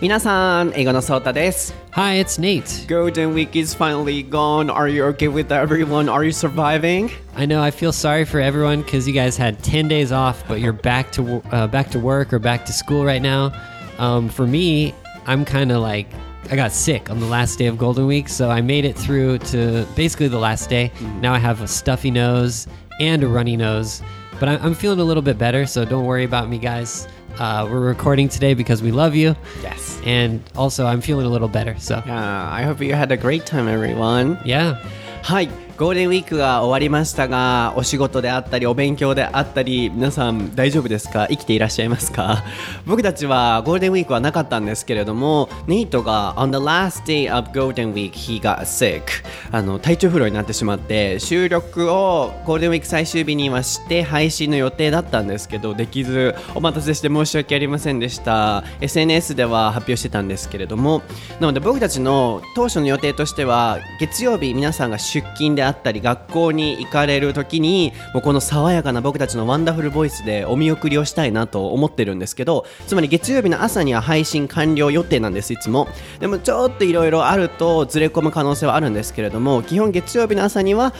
[0.00, 1.74] 皆さん、英語のソータです。
[1.92, 2.86] Hi, it's Nate.
[2.88, 4.68] Golden Week is finally gone.
[4.72, 6.10] Are you okay with everyone?
[6.10, 7.10] Are you surviving?
[7.36, 10.58] I know I feel sorry for everyone because you guys had 10 days off, but
[10.60, 13.52] you're back to wo- uh, back to work or back to school right now.
[13.98, 14.92] Um, for me,
[15.26, 16.08] I'm kind of like
[16.50, 19.38] I got sick on the last day of Golden Week, so I made it through
[19.52, 20.90] to basically the last day.
[21.20, 22.66] Now I have a stuffy nose
[22.98, 24.02] and a runny nose,
[24.40, 27.06] but I- I'm feeling a little bit better, so don't worry about me, guys.
[27.39, 29.35] Uh, we're recording today because we love you.
[29.61, 30.01] Yes.
[30.05, 33.45] And also, I'm feeling a little better, so Yeah, I hope you had a great
[33.45, 34.39] time, everyone.
[34.43, 34.75] yeah.
[35.23, 41.27] はい、ゴールデンウィークが終わりましたが、お仕事であったり、お勉強であったり、皆さん大丈夫ですか？
[41.29, 42.43] 生きていらっしゃいますか？
[42.87, 49.03] 僕たちはゴールデンウィークはなかったんですけれども、ネイトが on the last day of Golden Week, he got sick.
[49.51, 58.63] あの、体調不良になってしまって、収録をゴールデンウィーク最終日にはして配信の予定だったんですけど、できず、お待たせして申し訳ありませんでした。
[58.81, 61.03] SNS では発表してたんですけれども、
[61.39, 75.87] なので僕たちの当初の予定としては、月曜日皆さんが出勤であったり、学校に行かれる時に、もうこの爽やかな僕たちのワンダフルボイスでお見送りをしたいなと思ってるんですけど、つまり月曜日の朝には配信完了予定なんです、いつも。
[76.19, 80.93] でもちょっといろいろあるとずれ込む可能性はあるんですけれども、基本月曜日の朝には、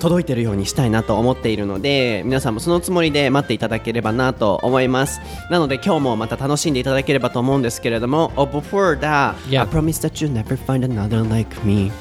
[0.00, 9.62] 届いてるようにしたいなと思っているので皆さんもそのつもりで待っていただければなと思いますなので今日もまた楽しんでいただければと思うんですけれども oh, before that Yeah.
[9.62, 11.92] I promise that you'll never find another like me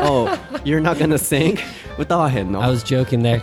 [0.00, 0.28] oh
[0.64, 1.58] you're not gonna sing
[1.98, 3.40] 歌わへんの I was joking there.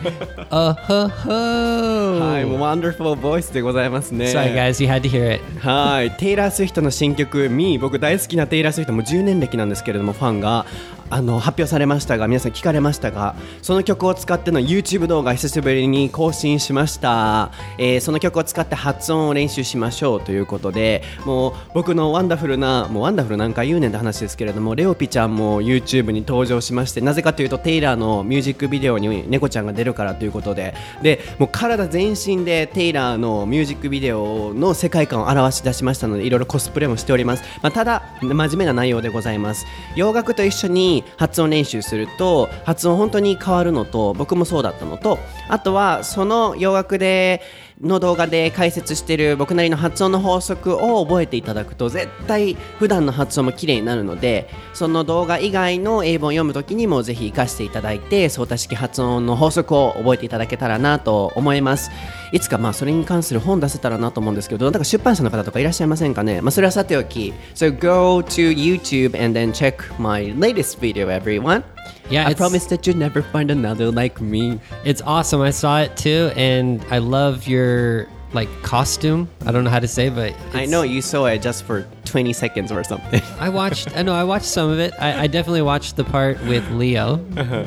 [0.49, 2.19] uh ho ho.
[2.19, 5.59] はい、wonderful voice でございますね Sorry, guys, you had to hear it.
[5.59, 10.65] はい、テイラー・スウィフトの新曲「Me」僕大好きなテイラー・スウィフトもう10年歴なんですけれどもファンが
[11.09, 39.65] あの発表されましたが皆さん聞かれましたがその曲を使っての YouTube 動画久しぶりに更新しました、えーその曲を使って発音を練習しましょうということでもう僕のワンダフルなもうワンダフルなんか言うねんって話ですけれどもレオピちゃんも YouTube に登場しましてなぜかというとテイラーのミュージックビデオに猫ちゃんが出るからということででもう体全身でテイラーのミュージックビデオの世界観を表し出しましたのでいろいろコスプレもしております、まあ、ただ真面目な内容でございます。
[39.95, 45.17] 洋楽と一緒に発音練習すると発音本当に変わるのと僕もそうだったのと
[45.49, 47.41] あとはその洋楽で
[47.81, 61.91] の動画で解説してる僕なりの発音の法則を覚えていただくと絶対普段の発音も綺麗になるのでその動画以外の英文を読むときにもぜひ活かしていただいて相対式発音の法則を覚えていただけたらなと思います。
[62.33, 66.41] いつかまあそれに関する本出せたらなと思うんですけどなんか出版社の方とかいらっしゃいませんかね？
[66.41, 67.33] まあそれはさておき。
[67.55, 71.63] So go to YouTube and then check my latest video everyone.
[72.09, 75.41] Yeah, I promise that you'll never find another like me It's awesome.
[75.41, 79.28] I saw it too, and I love your like costume.
[79.46, 81.84] I don't know how to say, but I it's- know you saw it just for
[82.06, 83.94] 20 seconds or something I watched.
[83.96, 84.92] I know I watched some of it.
[84.98, 87.20] I, I definitely watched the part with Leo.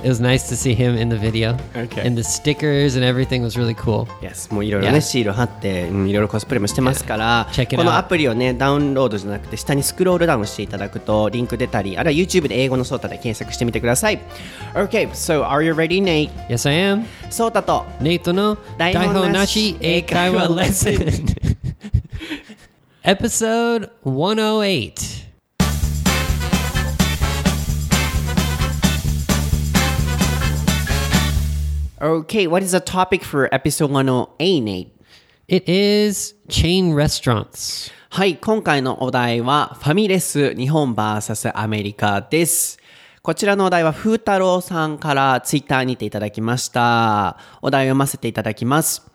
[0.04, 2.02] It was nice to see him in the video, Okay.
[2.06, 4.08] and the stickers and everything was really cool.
[4.22, 5.02] Yes もういろいろね Yeah.
[5.02, 7.98] シール貼ってうんいろいろコスプレもしてますから、 Check it この out.
[7.98, 14.20] アプリをねダウンロードじゃなくて下にスクロールダウンしていただくとリンク出たりあるいは YouTube で英語のソータで検索してみてください
[14.74, 16.30] Okay so are you ready Nate?
[16.50, 17.06] Yes, I am.
[17.31, 21.27] ソータと Nate no Daihon Daihon Nashi Nashi Eikaiwa Eikaiwa Lesson.
[23.05, 25.27] Episode 108.
[32.03, 34.89] Okay what is the topic for episode 108 Nate?
[35.47, 37.93] It is chain restaurants.
[38.13, 42.81] はい、今回のお題はファミレス日本 VS アメリカです。
[43.23, 47.37] こちらのお題は風太郎さんからツイッターにていただきました。
[47.61, 49.07] お題を読ませていただきます。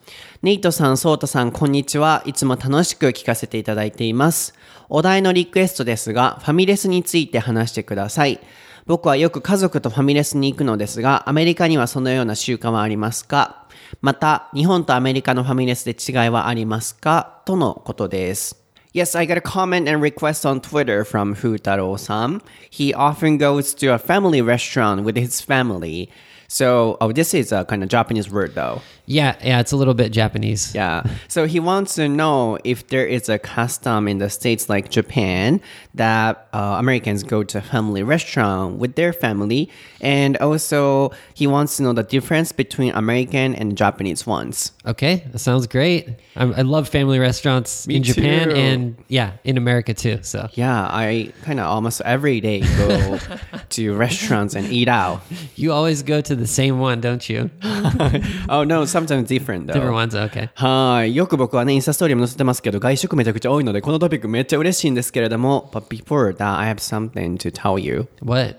[0.44, 2.22] ネイトさん、ソータさん、こんにちは。
[2.28, 4.54] いつも楽しく聞かせていただいています。
[4.90, 8.40] お題のリクエストですが、ファミレスについて話してください。
[8.86, 13.68] 僕はよく家族とファミレスに行くのですが、アメリカにはそのような習慣はありますか？
[14.02, 17.42] また、日本とアメリカのファミレスで違いはありますか？
[17.46, 18.65] とのことです。
[18.96, 22.42] Yes, I got a comment and request on Twitter from Futaro-san.
[22.70, 26.10] He often goes to a family restaurant with his family.
[26.48, 28.82] So, oh, this is a kind of Japanese word though.
[29.08, 30.74] Yeah, yeah, it's a little bit Japanese.
[30.74, 31.04] Yeah.
[31.28, 35.62] So he wants to know if there is a custom in the states like Japan
[35.94, 39.70] that uh, Americans go to family restaurant with their family,
[40.02, 44.72] and also he wants to know the difference between American and Japanese ones.
[44.88, 46.10] Okay, that sounds great.
[46.36, 48.56] I, I love family restaurants Me in Japan too.
[48.56, 50.20] and yeah, in America too.
[50.24, 53.20] So Yeah, I kind of almost every day go
[53.70, 55.22] to restaurants and eat out.
[55.56, 57.51] you always go to to the same one, don't you?
[58.49, 59.75] oh no, sometimes different though.
[59.75, 60.51] Different ones, okay.
[60.55, 61.15] はい。
[61.15, 68.09] よく僕はね、インスタストーリーも載せてますけど、外食めちゃくちゃ多いので、このトピックめっちゃ嬉しいんですけれども、But before that, I have something to tell you.
[68.23, 68.57] What?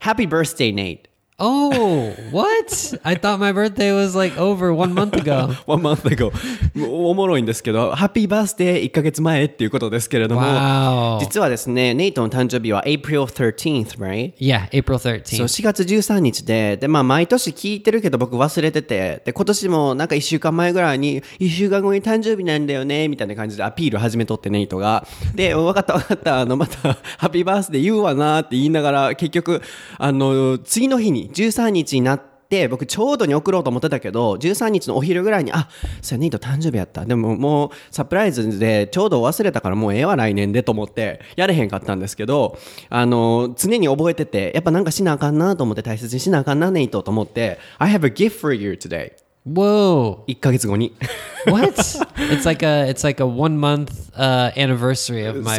[0.00, 1.07] Happy birthday, Nate.
[1.41, 2.99] Oh, what?
[3.03, 5.55] I thought my birthday was like over one month ago.
[5.65, 6.31] One month ago.
[6.85, 11.19] おもろいんですけど、ハッピーバースデー1ヶ月前っていうことですけれども、Wow.
[11.19, 14.33] 実はですね、ネイトの誕生日は April 13th, right?
[14.37, 15.43] Yeah, April そう 13th.
[15.43, 25.07] 4月13日で、で、まあ、毎年聞いてるけど僕忘れてて、で、今年もなんか1週間前ぐらいに、1週間後に誕生日なんだよね、みたいな感じでアピール始めとって、ネイトが。
[25.35, 29.61] で、 分かった分かった、あの、また、ハッピーバースデー言うわなって言いながら、結局、
[29.97, 35.69] あの、次の日に、13日になって、僕ちょうどに送ろうと思ってたけど、13日のお昼ぐらいに、あ、
[36.01, 37.05] それネイト誕生日やった。
[37.05, 42.57] でももうサプライズでちょうど忘れたからもうええわ来年でと思って、やれへんかったんですけど、
[42.89, 49.13] あの、常に覚えてて、やっぱなんかしなあかんなと思って大切にしなあかんなネイトと思って、I have a gift for you today.
[49.45, 50.25] Whoa.
[50.27, 50.93] 1ヶ月後に。
[51.47, 51.73] What?
[52.17, 55.55] it's like a it's like a one month uh, anniversary of my。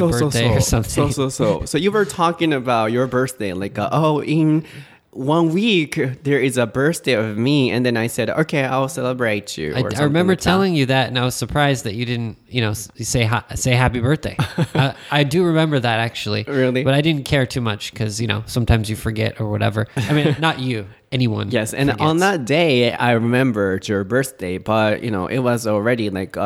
[1.67, 4.65] So you were talking about your birthday, like, uh, oh, in
[5.12, 9.59] one week there is a birthday of me, and then I said, okay, I'll celebrate
[9.59, 9.75] you.
[9.75, 10.45] I, I remember like that.
[10.45, 13.73] telling you that, and I was surprised that you didn't, you know, say ha- say
[13.73, 14.37] happy birthday.
[14.75, 16.45] uh, I do remember that actually.
[16.45, 16.85] Really?
[16.85, 19.89] But I didn't care too much because you know sometimes you forget or whatever.
[19.97, 21.51] I mean, not you, anyone.
[21.51, 26.11] Yes, and on that day, I remembered your birthday, but you know, it was already
[26.11, 26.41] like uh,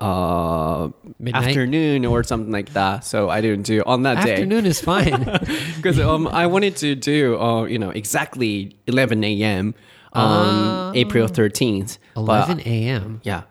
[0.00, 0.90] uh,
[1.32, 3.04] afternoon or something like that.
[3.04, 5.24] So I didn't do on that day afternoon is fine.
[5.76, 9.74] because um, I wanted to do uh, you know exactly 11 a.m.
[10.12, 11.98] on April 13th.
[12.16, 13.20] 11 a.m.
[13.24, 13.42] yeah.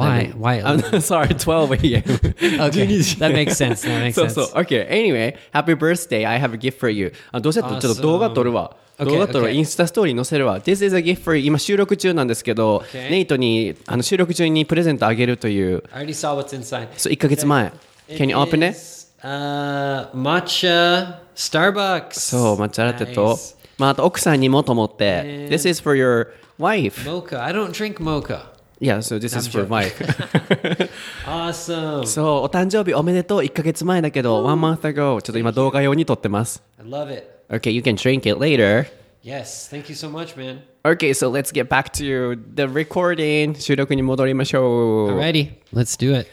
[0.00, 0.32] Why?
[0.36, 0.40] 11.
[0.40, 0.62] Why?
[0.62, 2.02] I'm sorry, 12 a.m.
[2.68, 2.86] Okay,
[3.18, 3.82] that makes sense.
[3.86, 4.30] That makes そう sense.
[4.34, 4.62] そう。
[4.62, 6.26] Okay, anyway, happy birthday.
[6.26, 7.12] I have a gift for you.
[7.32, 8.76] あどうせやったらちょっと動画撮るわ。
[8.98, 9.04] Awesome.
[9.10, 9.50] 動画撮るわ。
[9.50, 9.56] Okay, okay.
[9.56, 10.60] インスタストーリー載せるわ。
[10.60, 11.44] This is a gift for you.
[11.46, 13.10] 今収録中なんですけど、Okay.
[13.10, 16.88] ネイトにあの収録中にプレゼントあげるという、I already saw what's inside.
[16.96, 17.72] そう1ヶ月前。
[18.08, 18.76] Can you open it?
[18.76, 22.12] is, Uh, matcha Starbucks.
[22.20, 26.28] そう、抹茶ラテと Nice.、まああと奥さんにもと思って、This is for your
[26.58, 27.02] wife.
[27.04, 27.42] Mocha.
[27.42, 28.42] I don't drink mocha.
[28.79, 29.69] Yeah, so this is for joking.
[29.69, 30.89] wife.
[31.25, 32.05] Awesome.
[32.05, 33.39] そう、お誕生日おめでとう。
[33.41, 35.21] 1ヶ月前だけど、one month ago.
[35.21, 36.63] ちょっと今動画用に撮ってます。
[36.79, 37.27] I love it.
[37.49, 38.87] Okay, you can drink it later.
[39.23, 39.69] Yes.
[39.69, 40.61] Thank you so much, man.
[40.83, 43.55] Okay, so let's get back to the recording.
[43.59, 45.19] 収録に戻りましょう。
[45.19, 45.51] Alrighty.
[45.73, 46.27] Let's do it.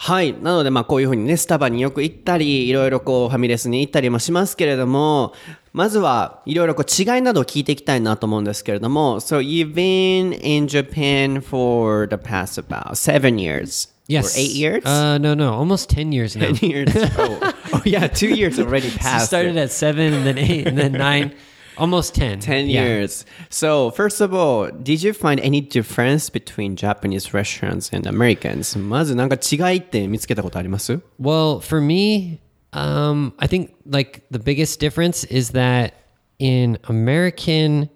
[0.00, 0.32] はい。
[0.32, 5.34] なので、まあ、こういうふうにね、スタバによく行ったり、いろいろこう、ファミレスに行ったりもしますけれども、
[5.72, 13.88] まずは、いろいろこう、違いなどを聞いていきたいなと思うんですけれども、So, you've been in Japan for the past about seven years?
[14.06, 14.36] Yes.
[14.36, 14.84] Or eight years?
[14.86, 15.52] Uh, no, no.
[15.54, 16.52] Almost 10 years now.
[16.54, 16.88] Ten years.
[17.18, 17.52] Oh.
[17.74, 19.26] oh, yeah, two years already So passed.
[19.26, 21.32] started at seven and then eight and then nine.
[21.77, 22.39] Almost 10.
[22.39, 22.83] 10 Yeah.
[22.85, 23.25] years.
[23.49, 28.77] So, first of all, did you find any difference between Japanese restaurants and Americans?
[28.77, 32.39] まずなんか違いって見つけたことあります Well, for me,
[32.73, 35.93] um, I think like the biggest difference is that
[36.37, 37.89] in American,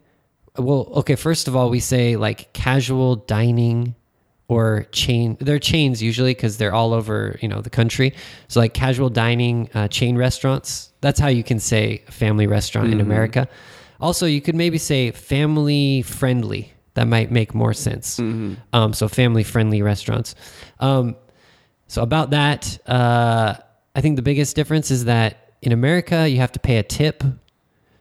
[0.58, 3.94] well, okay, first of all, we say like casual dining
[4.50, 5.36] or chain.
[5.42, 8.14] They're chains usually because they're all over you know the country.
[8.48, 10.92] So like casual dining, uh, chain restaurants.
[11.02, 13.48] That's how you can say family restaurant in America.
[14.03, 16.73] Also, you could maybe say family friendly.
[16.95, 18.19] That might make more sense.
[18.19, 20.35] Um, so family friendly restaurants.
[20.81, 21.17] Um,
[21.87, 23.55] so about that, uh,
[23.95, 27.23] I think the biggest difference is that in America you have to pay a tip.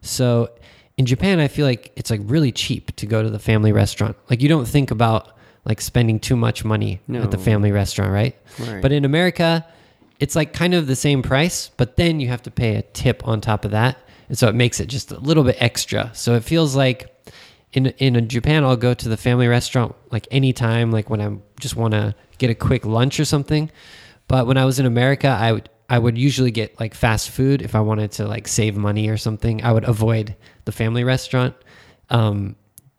[0.01, 0.49] So
[0.97, 4.17] in Japan, I feel like it's like really cheap to go to the family restaurant.
[4.29, 8.35] Like you don't think about like spending too much money at the family restaurant, right?
[8.59, 8.81] Right.
[8.81, 9.65] But in America,
[10.19, 13.27] it's like kind of the same price, but then you have to pay a tip
[13.27, 13.97] on top of that,
[14.31, 16.09] and so it makes it just a little bit extra.
[16.13, 17.13] So it feels like
[17.73, 21.75] in in Japan, I'll go to the family restaurant like anytime, like when I just
[21.75, 23.69] want to get a quick lunch or something.
[24.29, 27.61] But when I was in America, I would I would usually get like fast food
[27.61, 29.65] if I wanted to like save money or something.
[29.65, 30.33] I would avoid
[30.63, 31.53] the family restaurant.
[32.09, 32.55] Um,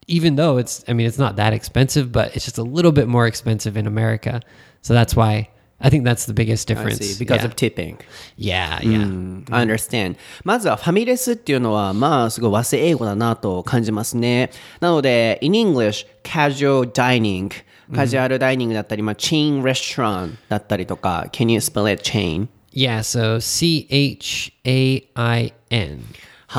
[0.09, 3.09] even though it's I mean it's not that expensive, but it's just a little bit
[3.09, 4.43] more expensive in America.
[4.83, 5.49] So that's why
[5.82, 7.06] I think that's the biggest I difference.
[7.06, 7.46] see, because yeah.
[7.46, 8.00] of tipping.
[8.36, 9.44] yeah, yeah.
[9.52, 10.18] I understand.
[10.44, 14.50] まずはファミレスっていうのは、まあ、すごい和製英語だなと感じますね。
[14.80, 17.52] なので、in English, casual dining,
[17.94, 22.48] カジュアルダイニングだったり、まあ、chain restaurant だったりとか、can you spell it chain?
[22.74, 26.04] Yeah, so C H A I N.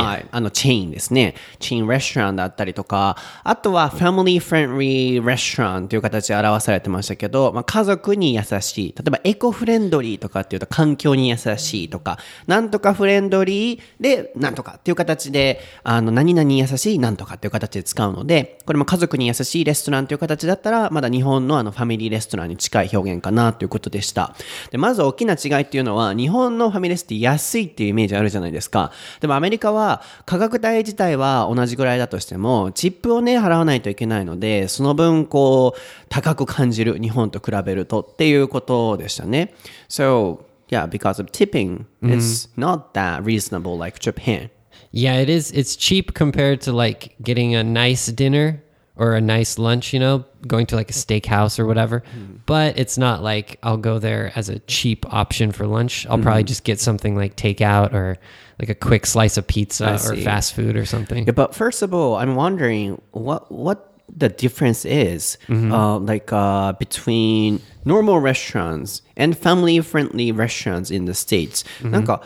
[0.02, 0.26] はい。
[0.32, 1.36] あの、チェーンですね。
[1.60, 8.96] チェーンレストランだったりとか、あとは、ファミリーフレンリーレストランという形で表されてましたけど、まあ、家族に優しい。
[8.98, 24.36] 例えば、エコフレンドリーとかっていうと、環境に優しいとか、なんとかフレンドリーで、なんとかっていう形で、あの、何々に優しい、なんとかっていう形で使うので、これも家族に優しいレストランという形だったら、まだ日本のあの、ファミリーレストランに近い表現かなということでした。
[24.72, 28.92] で、まず大きな違いっていうのは、日本のファミレスって安いっていうイメージあるじゃないですか。
[29.20, 29.83] でもアメリカは
[30.26, 39.54] 価格帯自体は同じぐらいだとしても、チップをね、払わないといけないので、その分こう、高く感じる日本と比べるとっていうことでしたね。
[39.90, 44.50] So, yeah, because of tipping, it's not that reasonable like Japan.
[44.92, 45.52] Yeah, it is.
[45.52, 48.63] It's cheap compared to like getting a nice dinner
[48.99, 52.03] or a nice lunch, you know, going to like a steakhouse or whatever.
[52.47, 56.05] But it's not like I'll go there as a cheap option for lunch.
[56.11, 58.19] I'll probably just get something like takeout or
[58.59, 60.25] like a quick slice of pizza or see.
[60.25, 61.27] fast food or something.
[61.27, 66.73] Yeah, but first of all, I'm wondering what what the difference is, uh, like uh,
[66.73, 71.65] between normal restaurants and family-friendly restaurants in the states.
[71.85, 72.23] なんか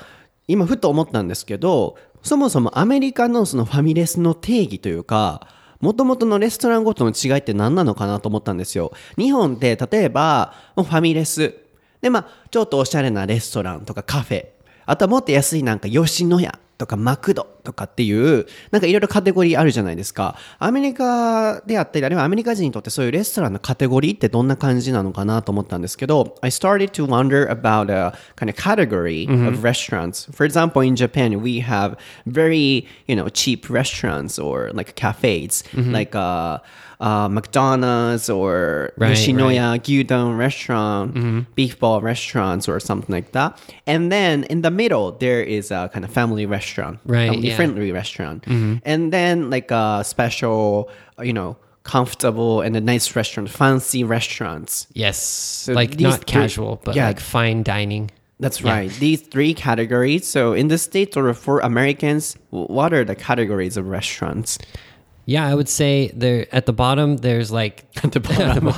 [0.49, 5.47] 今ふと思ったんですけど、そもそもアメリカのそのファミレスの定義というか。
[5.80, 8.92] もともとのレストランごとの違いって何なのかなと思ったんですよ。
[9.18, 11.56] 日本って例えばファミレス。
[12.02, 14.46] で、まあ、ちょっとおしゃれなレストランとかカフェ。
[14.86, 20.37] あとはもっと安いなんか吉野家とかマクドとかっていう、なんかいろいろカテゴリーあるじゃないですか。
[20.59, 30.31] アメリカであったり、あるいはアメリカ人にとってそういうレストランのカテゴリーってどんな感じなのかなと思ったんですけど、I started to wonder about a kind of category of restaurants.
[30.33, 36.15] For example, in Japan, we have very, you know, cheap restaurants or like cafes, like
[36.15, 36.59] uh,
[37.01, 43.59] uh, McDonald's or Right, Yoshinoya Gyudon restaurant, beef ball restaurants or something like that.
[43.87, 47.56] And then in the middle, there is a kind of family restaurant, Right, family yeah.
[47.58, 48.46] friendly restaurant.
[48.48, 50.90] And then like a special,
[51.22, 54.88] you know, comfortable and a nice restaurant, fancy restaurants.
[54.94, 55.70] Yes.
[55.72, 57.08] like not three- casual, but yeah.
[57.08, 58.12] like fine dining.
[58.40, 58.92] That's right.
[59.00, 60.28] These three categories.
[60.28, 64.60] So in the States or for Americans, what are the categories of restaurants?
[65.26, 68.70] Yeah, I would say there at the bottom there's like At the bottom.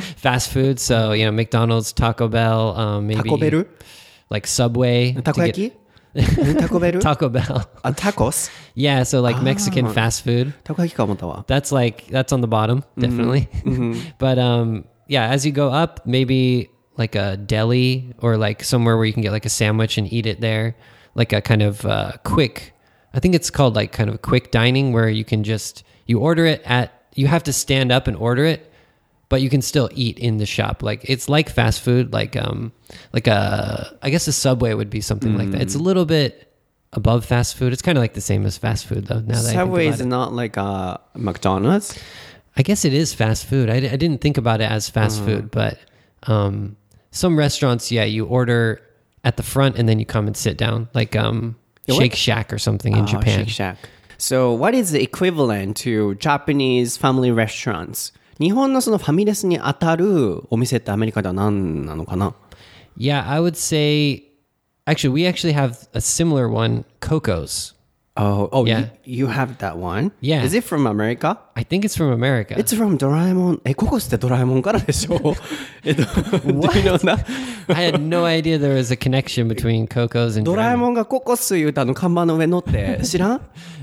[0.16, 0.78] fast food.
[0.78, 3.64] So, you know, McDonald's, Taco Bell, um, maybe Taco Bell?
[4.30, 5.12] like Subway.
[5.12, 5.72] Takoyaki?
[6.59, 6.99] Taco Bell?
[6.99, 7.69] Taco Bell.
[7.83, 8.49] Ah, tacos?
[8.75, 10.53] Yeah, so like Mexican fast food.
[10.63, 11.45] たこ焼きか思ったわ。
[11.47, 13.47] That's like that's on the bottom, definitely.
[14.17, 19.05] but um yeah, as you go up, maybe like a deli or like somewhere where
[19.05, 20.75] you can get like a sandwich and eat it there.
[21.15, 22.73] Like a kind of uh, quick
[23.17, 26.45] I think it's called like kind of quick dining where you can just you order
[26.45, 28.70] it at you have to stand up and order it
[29.32, 30.82] but you can still eat in the shop.
[30.82, 32.70] Like it's like fast food, like um,
[33.14, 35.62] like a I guess a subway would be something like that.
[35.62, 36.52] It's a little bit
[36.92, 37.72] above fast food.
[37.72, 39.20] It's kind of like the same as fast food, though.
[39.20, 40.18] Now that Subway is think about it.
[40.18, 41.98] not like uh, McDonald's.
[42.58, 43.70] I guess it is fast food.
[43.70, 45.78] I, I didn't think about it as fast food, but
[46.24, 46.76] um,
[47.10, 48.82] some restaurants, yeah, you order
[49.24, 52.52] at the front and then you come and sit down, like um, what- Shake Shack
[52.52, 53.38] or something in Ah, Japan.
[53.38, 53.78] Shake Shack.
[54.18, 58.12] So what is the equivalent to Japanese family restaurants?
[58.42, 62.34] 日本のそのファミレスに当たるお店ってアメリカでは何なのかな
[62.98, 64.24] Yeah, I would say.
[64.84, 67.72] Actually, we actually have a similar one, Coco's.
[68.19, 68.79] Oh, oh, Yeah.
[69.05, 70.11] you, you have that one?
[70.21, 70.41] Yeah.
[70.43, 71.37] Is it from America?
[71.55, 72.55] I think it's from America.
[72.57, 73.61] It's from ドラえもん。
[73.63, 75.35] え、ココスってドラえもん からでしょ
[75.83, 77.23] えっと、Do you know that?
[77.71, 80.77] I had no idea there was a connection between Coco's and ドラえ Doraemon.
[80.77, 83.41] もんがココスいう歌の看板の上乗って知らん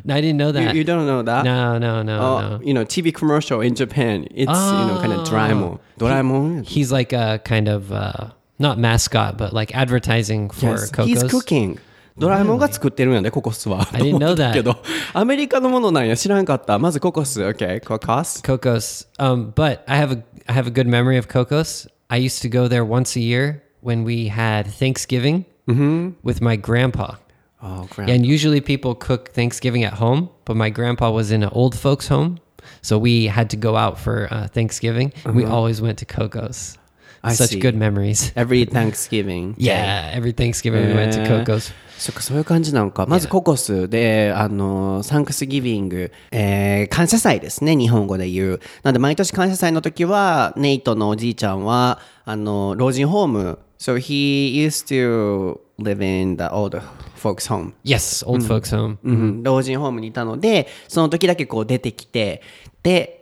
[0.09, 0.75] I didn't know you, that.
[0.75, 1.45] you don't know that?
[1.45, 2.61] no, no, no, Oh, no.
[2.65, 4.25] you know, TV commercial in Japan.
[4.33, 5.81] It's, you know, kind of ドラえもん。
[5.97, 11.31] ドラえもん He's like a kind of uh, not mascot, but like advertising for Yes, he's Coco's.
[11.31, 11.79] cooking.
[12.19, 13.89] ドラえもんが作ってるんやで、ココスは。
[13.93, 14.53] I didn't know that.
[14.53, 14.77] けど、
[15.13, 16.79] アメリカのものなんや、知らんかった。
[16.79, 18.41] まずココス、OK、ココス。
[18.43, 19.07] Cocos.
[19.19, 21.89] Um, but I have a I have a good memory of Cocos.
[22.09, 25.45] I used to go there once a year when we had Thanksgiving
[26.23, 27.17] with my grandpa.
[27.63, 28.09] Oh, crap.
[28.09, 32.07] And usually people cook Thanksgiving at home, but my grandpa was in an old folks
[32.09, 32.39] home,
[32.83, 35.13] so we had to go out for uh, Thanksgiving.
[35.25, 36.77] We always went to Cocos.
[37.23, 37.59] I Such see.
[37.61, 38.33] good memories.
[38.37, 39.55] Every Thanksgiving.
[39.57, 41.73] Yeah, every Thanksgiving we went to へー Cocos.
[42.00, 43.06] そっか、そういう感じなのか。
[43.06, 48.62] まずココスで、あの、サンクスギビング、えー、感謝祭ですね、日本語で言う。
[48.84, 53.60] なんで、毎年感謝祭の時は、ネイトのおじいちゃんは、あの、老人ホーム。
[53.78, 56.82] So he used to live in the old
[57.16, 57.74] folks home.
[57.84, 58.98] Yes, old folks home.
[59.04, 62.42] うん、老人ホームにいたので、その時だけこう出てきて、
[62.82, 63.19] で、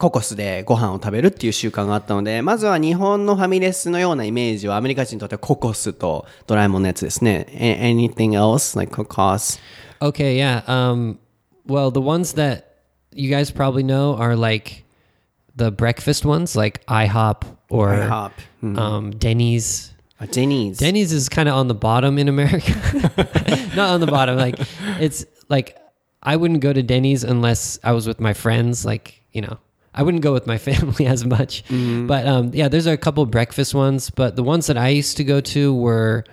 [0.00, 7.46] ココスでご飯を食べるっていう習慣があったので、まずは日本のファミレスのようなイメージはアメリカ人にとってはココスとドラえもんのやつですね。
[7.50, 9.58] A- anything else like cocos?
[10.00, 10.62] Okay, yeah.
[10.66, 11.18] Um,
[11.66, 12.64] well, the ones that
[13.12, 14.84] you guys probably know are like
[15.56, 18.32] the breakfast ones, like IHOP or IHOP.
[18.62, 19.94] Um, Denny's.
[20.18, 20.82] あジェニーズ。
[20.84, 22.72] Denny's is kind of on the bottom in America.
[23.76, 24.36] Not on the bottom.
[24.36, 24.58] Like
[24.98, 25.76] it's like
[26.22, 28.86] I wouldn't go to Denny's unless I was with my friends.
[28.86, 29.58] Like you know,
[29.93, 31.63] I wouldn't go with my family as much.
[32.07, 34.09] But um, yeah, there's a couple breakfast ones.
[34.09, 36.23] But the ones that I used to go to were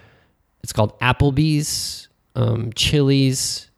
[0.62, 3.70] it's called Applebee's, um, Chili's.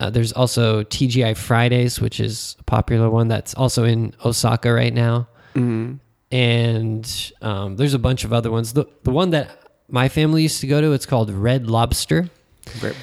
[0.00, 4.94] Uh, there's also TGI Fridays, which is a popular one that's also in Osaka right
[4.94, 5.26] now
[6.30, 8.72] and um, there's a bunch of other ones.
[8.74, 9.50] The the one that
[9.88, 12.28] my family used to go to, it's called Red Lobster,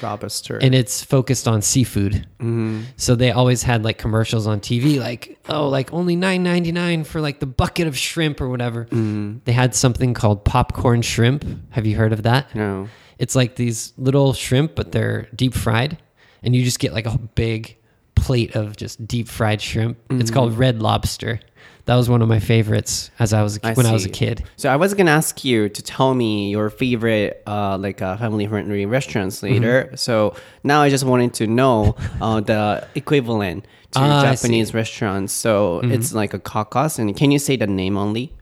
[0.02, 0.58] Lobster.
[0.58, 2.26] and it's focused on seafood.
[2.38, 2.82] Mm-hmm.
[2.96, 7.04] So they always had like commercials on TV, like oh, like only nine ninety nine
[7.04, 8.84] for like the bucket of shrimp or whatever.
[8.86, 9.38] Mm-hmm.
[9.44, 11.44] They had something called popcorn shrimp.
[11.70, 12.54] Have you heard of that?
[12.54, 12.88] no.
[13.18, 15.96] It's like these little shrimp, but they're deep fried,
[16.42, 17.78] and you just get like a big
[18.14, 19.98] plate of just deep fried shrimp.
[20.10, 20.34] It's mm-hmm.
[20.34, 21.40] called Red Lobster.
[21.86, 24.42] That was one of my favorites as I was I when I was a kid.
[24.56, 28.86] So I was gonna ask you to tell me your favorite, uh, like uh, family-friendly
[28.86, 29.84] restaurants later.
[29.84, 29.94] Mm-hmm.
[29.96, 34.38] So now I just wanted to know uh, the equivalent to Ah, Japanese
[34.68, 34.70] see.
[34.70, 34.76] Mm-hmm.
[34.76, 35.32] restaurants.
[35.32, 38.32] So it's like a Coco's, and can you say the name only?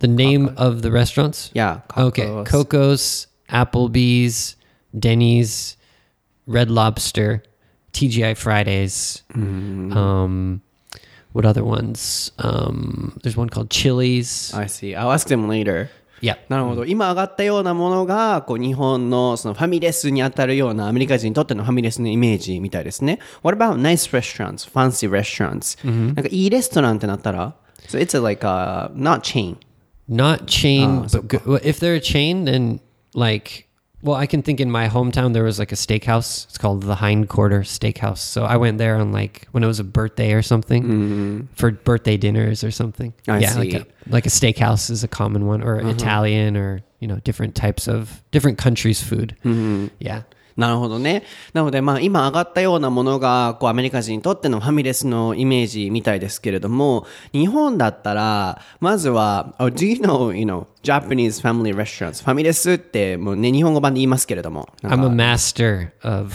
[0.00, 1.52] The name of the restaurants?
[1.54, 1.82] Yeah.
[1.96, 2.26] Okay.
[2.44, 4.56] Coco's, Applebee's,
[4.98, 5.76] Denny's,
[6.48, 7.44] Red Lobster,
[7.92, 9.22] TGI Fridays.
[9.32, 9.96] Mm-hmm.
[9.96, 10.62] Um,
[11.33, 12.31] what other ones?
[12.39, 14.53] Um, there's one called Chili's.
[14.55, 14.95] I see.
[14.95, 15.89] I'll ask them later.
[16.21, 16.37] yeah.
[16.49, 16.85] なるほど。
[16.85, 23.19] 今上がったようなものが、こう、日本のそのファミレスに当たるようなアメリカ人にとってのファミレスのイメージみたいですね。
[23.43, 24.67] What about nice restaurants?
[24.67, 25.77] Fancy restaurants?
[25.85, 27.53] なんかいいレストランってなったら
[27.87, 29.57] So it's a, like a, not chain.
[30.09, 31.45] Not chain, Oh, so but good.
[31.45, 32.79] well, if they're a chain, then
[33.13, 33.67] like,
[34.02, 36.44] well, I can think in my hometown there was like a steakhouse.
[36.46, 38.18] It's called the Hindquarter Steakhouse.
[38.18, 42.16] So I went there on like when it was a birthday or something for birthday
[42.16, 43.14] dinners or something.
[43.28, 43.76] I yeah, like see.
[43.76, 43.84] Uh-huh.
[44.06, 47.86] a, like a steakhouse is a common one, or Italian, or you know, different types
[47.88, 49.36] of different countries' food.
[49.44, 49.88] Mm-hmm.
[50.00, 50.22] Yeah.
[50.56, 51.24] なるほどね。
[51.52, 62.22] なので、まあ、今上がったようなものが、こう、アメリカ人にとってのファミレスのイメージみたいですけれども、日本だったら、まずは、oh, do you know, you know, Japanese family restaurants?
[62.24, 64.68] ファミレスって、もうね、日本語版で言いますけれども。
[64.82, 66.32] I'm か a master of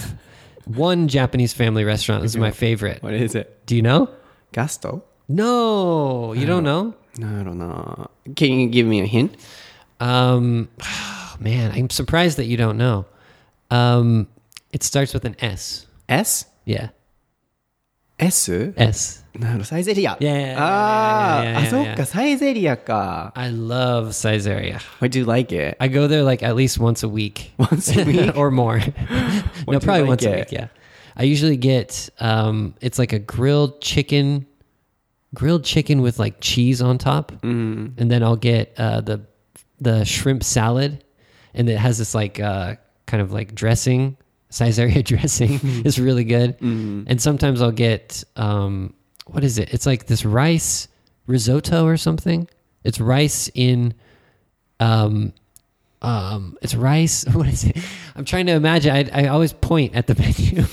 [0.75, 3.01] one Japanese family restaurant is my favorite.
[3.01, 3.61] What is it?
[3.65, 4.09] Do you know?
[4.51, 6.93] ガスト No, you don't know.
[7.19, 8.09] なんやろな。
[8.35, 9.37] Can you give me a hint?
[9.99, 10.69] Um,
[11.39, 13.05] man, I'm surprised that you don't know.
[13.69, 14.27] Um,
[14.71, 15.87] it starts with an S.
[16.07, 16.45] S?
[16.65, 16.89] Yeah.
[18.19, 18.49] S?
[18.49, 19.23] S.
[19.39, 20.17] なるほど、サイゼリア。
[20.19, 21.59] Yeah, yeah, yeah,
[23.49, 24.79] love Saizeriya.
[24.99, 25.77] I do like it.
[25.79, 27.51] I go there like at least once a week.
[27.59, 28.35] Once a week?
[28.35, 28.79] or more.
[29.67, 30.67] no, probably like once a week, yeah.
[31.15, 34.47] I usually get um it's like a grilled chicken
[35.33, 37.31] grilled chicken with like cheese on top.
[37.31, 37.99] Mm-hmm.
[37.99, 39.21] And then I'll get uh the
[39.79, 41.03] the shrimp salad
[41.53, 42.75] and it has this like uh
[43.07, 44.15] kind of like dressing,
[44.51, 45.59] Saizeriya dressing.
[45.83, 48.93] is really good, and sometimes I'll get um,
[49.25, 49.73] what is it?
[49.73, 50.87] It's like this rice
[51.25, 52.47] risotto or something.
[52.83, 53.93] It's rice in
[54.79, 55.33] um
[56.03, 57.77] um it's rice what is it?
[58.15, 58.95] I'm trying to imagine.
[58.95, 60.63] I, I always point at the menu.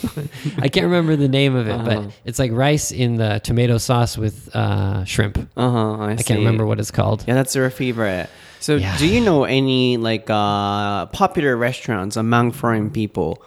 [0.58, 4.16] I can't remember the name of it but it's like rice in the tomato sauce
[4.16, 5.38] with uh shrimp.
[5.56, 7.24] Uh-huh, I, i can't remember what it's called.
[7.26, 8.28] Yeah, that's your favorite.
[8.64, 8.96] So, yeah.
[8.96, 13.44] do you know any like uh, popular restaurants among foreign people?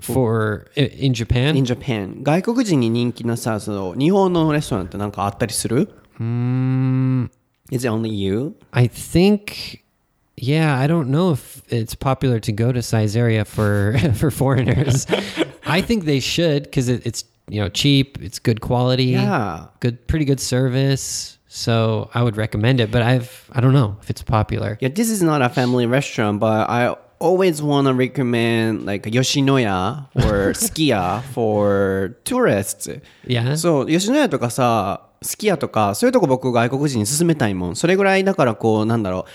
[0.00, 1.56] For in Japan?
[1.56, 2.22] In Japan.
[7.72, 8.54] Is it only you?
[8.72, 9.82] I think
[10.36, 15.08] yeah, I don't know if it's popular to go to Saizeriya for for foreigners.
[15.66, 20.06] I think they should because it, it's you know cheap, it's good quality, yeah, good,
[20.06, 21.36] pretty good service.
[21.56, 25.10] So i would recommend it but i've i don't know if it's popular Yeah, this
[25.10, 31.22] is not a family restaurant, but I always want to recommend like Yoshinoya or Skiya
[31.32, 33.00] for tourists.
[33.26, 37.76] yeah そう、吉野家とかさ、すき家とか、そういうとこ僕外国人に勧めたいもん。
[37.76, 39.30] それぐらいだからこう、なんだろう、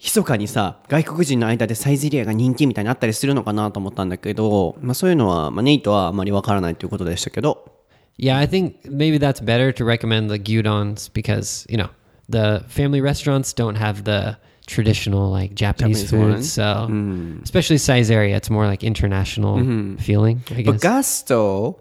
[0.00, 7.72] 密かにさ、外国人の間でサイゼリアが人気みたいになったりするのかなと思ったんだけど、まあそういうのは、まあネイトはあまりわからないということでしたけど。
[8.16, 11.90] Yeah i think maybe that's better to recommend the gyudons because you know
[12.28, 16.42] the family restaurants don't have the traditional like japanese, Japanese food one.
[16.42, 17.38] so hmm.
[17.42, 19.96] especially Saizeriya it's more like international hmm.
[19.96, 21.80] feeling i But Gusto,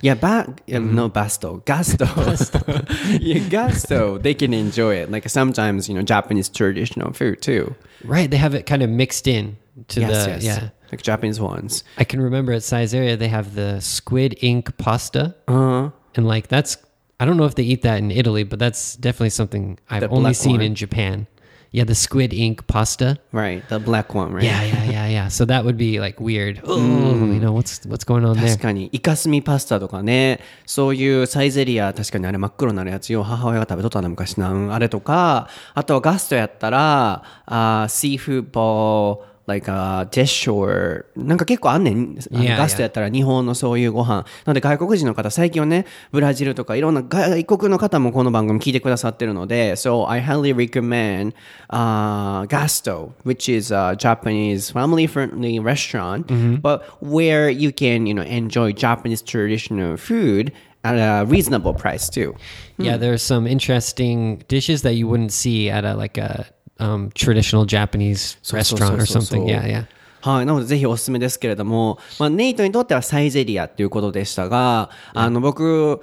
[0.00, 0.94] Yeah, ba- yeah, mm-hmm.
[0.94, 2.06] no basto, Gusto.
[3.20, 4.18] yeah, Gusto.
[4.18, 5.10] They can enjoy it.
[5.10, 7.74] Like sometimes, you know, Japanese traditional food too.
[8.04, 9.56] Right, they have it kind of mixed in
[9.88, 10.44] to yes, the yes.
[10.44, 11.84] yeah like Japanese ones.
[11.96, 15.90] I can remember at Saizeriya they have the squid ink pasta, uh-huh.
[16.14, 16.76] and like that's
[17.20, 20.08] I don't know if they eat that in Italy, but that's definitely something I've the
[20.08, 20.62] only seen one.
[20.62, 21.26] in Japan.
[21.70, 23.18] Yeah, the squid ink pasta.
[23.30, 24.42] Right, the black one, right?
[24.42, 25.28] Yeah, yeah, yeah, yeah.
[25.28, 26.62] So that would be like weird.
[26.68, 28.48] Oh, you know what's what's going on there?
[28.48, 42.14] 確かにイカスミパスタとかね、そういうサイゼリア確かにあれ真っ黒なやつを母親が食べとったな昔な、うん、あれとか、あとはガストやったら、あーシーフーボー like uh, a dish or なんか結構あんねん。
[42.30, 44.18] Yeah, ガストやったら日本のそういうご飯。
[44.18, 51.32] なので外国人の方、最近はね、ブラジルとかいろんな外国の方もこの番組聞いてくださってるので、So I highly recommend、
[51.70, 56.54] uh, Gusto, which is a Japanese family friendly restaurant,、mm hmm.
[56.60, 60.52] but where you can you know, enjoy Japanese traditional food
[60.84, 62.34] at a reasonable price too.
[62.78, 63.04] Yeah, hmm.
[63.04, 66.46] are some interesting dishes that you wouldn't see at a like a
[66.78, 69.46] um, traditional Japanese restaurant or something.
[69.46, 69.86] Yeah, yeah.
[70.20, 70.46] はい。
[70.46, 76.00] なので、ぜひおすすめですけれども、まあ、ネイトにとってはサイゼリアっていうことでしたが、あの、僕、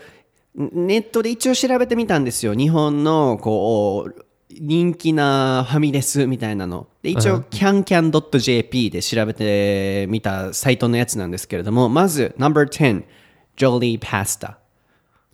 [0.56, 2.54] ネットで一応調べてみたんですよ。
[2.54, 4.26] 日本の、こう、
[4.58, 6.88] 人気なファミレスみたいなの。
[7.04, 13.04] で一応、cancan.jp で調べてみたサイトのやつなんですけれども、まず、No.10、
[13.58, 14.58] Jolly Pasta。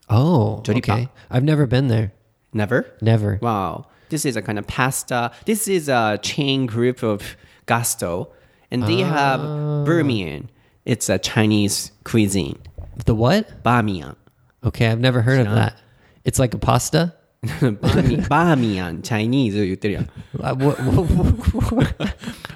[0.09, 1.09] Oh, okay.
[1.29, 2.11] I've never been there.
[2.53, 2.85] Never?
[3.01, 3.39] Never.
[3.41, 3.85] Wow.
[4.11, 5.31] This is a kind of pasta.
[5.45, 8.31] This is a chain group of Gusto.
[8.69, 9.83] And they have ah.
[9.87, 10.47] Bamiyan.
[10.85, 12.59] It's a Chinese cuisine.
[13.05, 13.63] The what?
[13.63, 14.15] Bamiyan.
[14.63, 15.79] Okay, I've never heard of that.
[16.23, 17.15] It's like a pasta.
[17.42, 20.04] バーミバーミヤン、チャイニーズ言ってるやん。
[20.38, 22.04] Uh, what, what,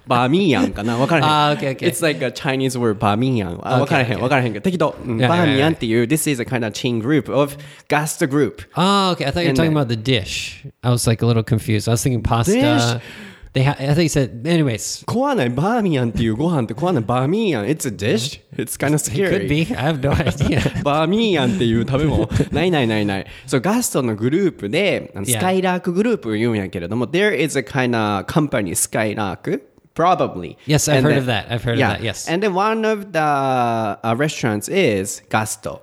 [0.07, 1.33] バーミヤンかなわか らへん。
[1.33, 1.87] あー okay, okay.
[1.87, 3.61] It's like a Chinese word, バーミヤン。
[3.63, 4.65] あ、わからへん、わからへんけど。
[4.65, 4.97] 適当。
[5.05, 5.77] うん Yeah, バーミヤン yeah, yeah.
[5.77, 7.57] っていう、This is a kind of chain group of
[7.89, 8.63] Gusto group.
[8.75, 9.27] oh, okay.
[9.27, 10.67] I thought you were And talking then- about the dish.
[10.83, 11.89] I was like a little confused.
[11.89, 12.53] I was thinking pasta.
[12.53, 13.01] Dish?
[13.56, 15.06] They ha- I think he said, anyways.
[15.08, 15.16] it's
[17.86, 18.42] a dish.
[18.58, 19.28] It's kind of scary.
[19.28, 19.62] It could be.
[19.74, 20.60] I have no idea.
[20.84, 22.28] バーミヤンっていう食べ物。
[22.52, 23.26] ないないないない。
[23.48, 29.70] そう、ガストのグループで、スカイラークグループ言うんやけれども、there is a kind of company, スカイラーク。
[29.96, 30.58] probably.
[30.68, 31.50] Yes, I've and heard then, of that.
[31.50, 31.94] I've heard yeah.
[31.94, 32.04] of that.
[32.04, 32.28] Yes.
[32.28, 35.82] And then one of the uh, restaurants is Gusto.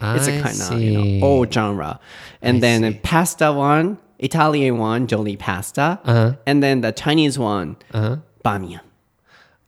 [0.00, 1.98] I it's a kind of you know old genre,
[2.40, 3.00] and I then see.
[3.02, 5.99] pasta one Italian one, Jolly Pasta.
[6.03, 6.35] Uh-huh.
[6.45, 8.81] And then the Chinese one, uh Bamiyan.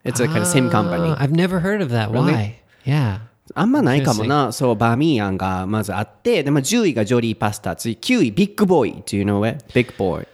[0.03, 1.09] It's a kind of same company.
[1.09, 2.11] Uh, I've never heard of that.
[2.11, 2.33] Really?
[2.33, 2.59] Why?
[2.85, 3.19] Yeah.
[3.55, 4.51] あんまないかもな。
[4.51, 9.03] そう、バーミーヤンがまずあって、で、まあ、10位がジョリーパスタ、次9位、ビッグボーイ。
[9.03, 9.63] Do you know it?
[9.73, 10.25] Big boy.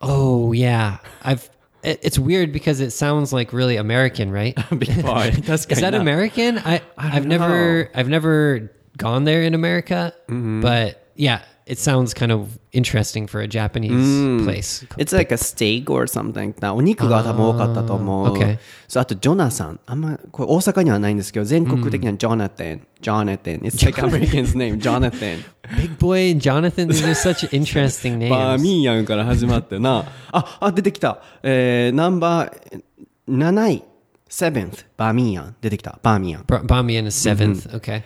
[0.00, 0.98] Oh yeah.
[1.22, 1.50] I've.
[1.82, 4.54] it- It's weird because it sounds like really American, right?
[4.78, 5.30] Big boy.
[5.32, 6.58] 確 か Is に that な American?
[6.64, 10.60] I, I've don't never I've never gone there in America, Mm-hmm.
[10.60, 14.44] but yeah, it sounds kind of interesting for a Japanese Mm.
[14.44, 14.86] place.
[14.96, 18.34] It's like a steak or something なお肉が多分多かったと思う。
[18.34, 18.58] okay.
[18.88, 19.80] そうあと、ジョナサン。
[19.86, 22.80] あんま、これ大阪にはないんですけど、全国的にはジョナタン。
[23.00, 23.54] ジョナタン。
[23.58, 25.20] It's like American's name, ジョナタン。
[25.76, 28.62] Big Boy and Jonathan, these are such interesting バー names.
[28.62, 30.04] ミーヤンから始まってな。
[30.32, 31.20] あ、あ、出てきた。
[31.42, 32.82] えー、ナンバー
[33.28, 33.82] 7位、
[34.30, 35.56] 7th、バーミーヤン。
[35.60, 35.98] 出てきた。
[36.02, 36.42] バーミーヤン。
[36.44, 37.76] Br- Bamiyan is 7th Mm-hmm.
[37.76, 38.02] Okay.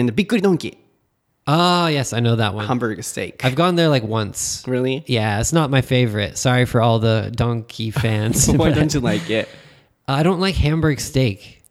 [0.00, 0.76] And びっくりドンキー。
[1.47, 2.65] Oh yes, I know that one.
[2.67, 3.45] Hamburger steak.
[3.45, 4.65] I've gone there like once.
[4.67, 5.03] Really?
[5.07, 6.37] Yeah, it's not my favorite.
[6.37, 8.51] Sorry for all the donkey fans.
[8.51, 9.47] Why don't you like it?
[10.07, 11.63] I don't like Hamburg steak.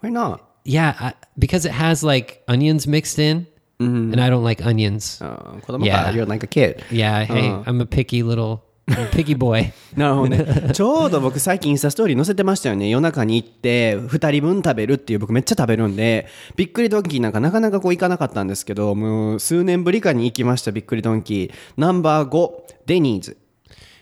[0.00, 0.44] Why not?
[0.64, 3.46] Yeah, I, because it has like onions mixed in,
[3.80, 4.12] mm-hmm.
[4.12, 5.20] and I don't like onions.
[5.22, 6.10] Oh, yeah.
[6.10, 6.84] you're like a kid.
[6.90, 7.48] Yeah, hey.
[7.48, 7.64] Uh-huh.
[7.66, 9.72] I'm a picky little I'm a picky boy.
[9.96, 10.70] なるほどね。
[10.72, 12.88] ちょうど僕最近インスタストーリー載せてましたよね。
[12.88, 21.52] 夜中に行って2人分食べるっていう僕めっちゃ食べるんで、びっくりドンキーなんかなかなかこう行かなかったんですけど、もう数年ぶりかに行きました、びっくりドンキー。
[21.76, 22.50] ナンバー5、
[22.86, 23.36] デニーズ。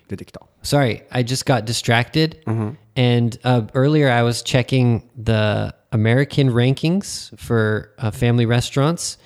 [0.09, 0.41] 出てきた。
[0.63, 2.43] Sorry, I just got distracted.
[2.47, 2.71] Mm-hmm.
[2.97, 9.19] And uh, earlier I was checking the American rankings for uh, family restaurants,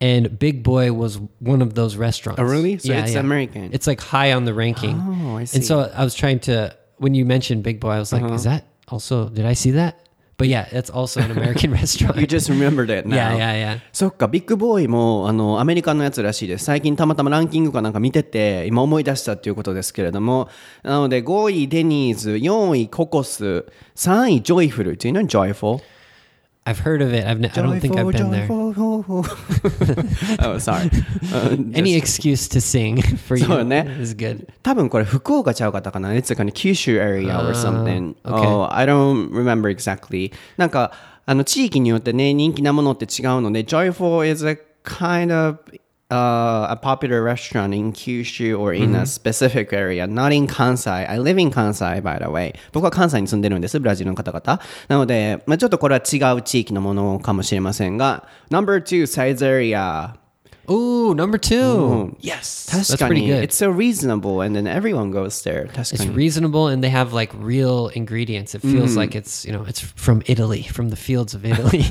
[0.00, 2.40] and Big Boy was one of those restaurants.
[2.40, 2.78] Oh, really?
[2.78, 3.70] So it's American.
[3.72, 4.96] It's like high on the ranking.
[4.96, 5.58] Oh, I see.
[5.58, 5.58] Uh-huh.
[5.58, 8.44] And so I was trying to, when you mentioned Big Boy, I was like, is
[8.44, 9.98] that also, did I see that?
[10.38, 12.16] But yeah, it's also an American restaurant.
[12.16, 13.16] You just remembered it now.
[13.16, 13.80] yeah, yeah, yeah.
[13.92, 16.64] そっか、ビッグボーイもあのアメリカのやつらしいです。
[16.64, 20.48] 最近たまたまランキングかなんか見てて、今思い出したっていうことですけれども、
[20.84, 24.96] なので5位デニーズ、4位ココス、3位ジョイフル。
[24.96, 25.80] Do you know joyful?
[26.67, 27.25] I've heard of it.
[27.25, 28.47] I've ne- I don't think I've been there.
[28.49, 29.23] oh,
[30.59, 30.89] sorry.
[31.33, 33.85] Uh, Any just- excuse to sing for you そうね。
[33.99, 34.47] is good.
[34.63, 38.15] 多分これ福岡ちゃうかったかな It's like a 九州 area or something.
[38.23, 38.47] okay.
[38.47, 40.31] Oh, I don't remember exactly.
[40.57, 40.91] なんか、
[41.25, 45.59] あの地域によってね人気なものって違うので Joyful is a kind of
[46.10, 51.08] uh, a popular restaurant in Kyushu or in a specific area, not in Kansai.
[51.08, 52.54] I live in Kansai, by the way.
[52.72, 54.60] 僕は関西に住んでるんです、ブラジルの方々。
[54.88, 60.14] なので、まあ、ちょっとこれは違う地域のものかもしれませんが、Number two, size area.
[60.71, 62.15] Ooh, number two.
[62.21, 63.43] Yes, that's 確か pretty に、 good.
[63.43, 65.67] it's so reasonable and then everyone goes there.
[65.67, 66.15] 確か It's に。
[66.15, 68.55] reasonable and they have like real ingredients.
[68.55, 71.83] It feels like it's, you know, it's from Italy, from the fields of Italy.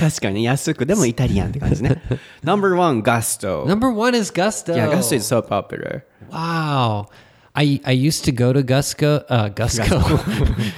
[0.00, 2.02] 確かに安くでもイタリアンって感じね。
[2.42, 3.64] Number one, Gusto.
[3.64, 4.74] Number one is Gusto.
[4.74, 6.04] yeah, Gusto is so popular.
[6.32, 7.06] Wow.
[7.54, 9.86] I I used to go to Gusco uh Gusco.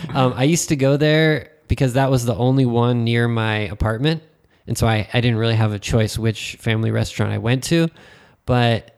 [0.14, 4.20] um, I used to go there because that was the only one near my apartment.
[4.67, 7.89] And so I, I didn't really have a choice which family restaurant I went to.
[8.45, 8.95] But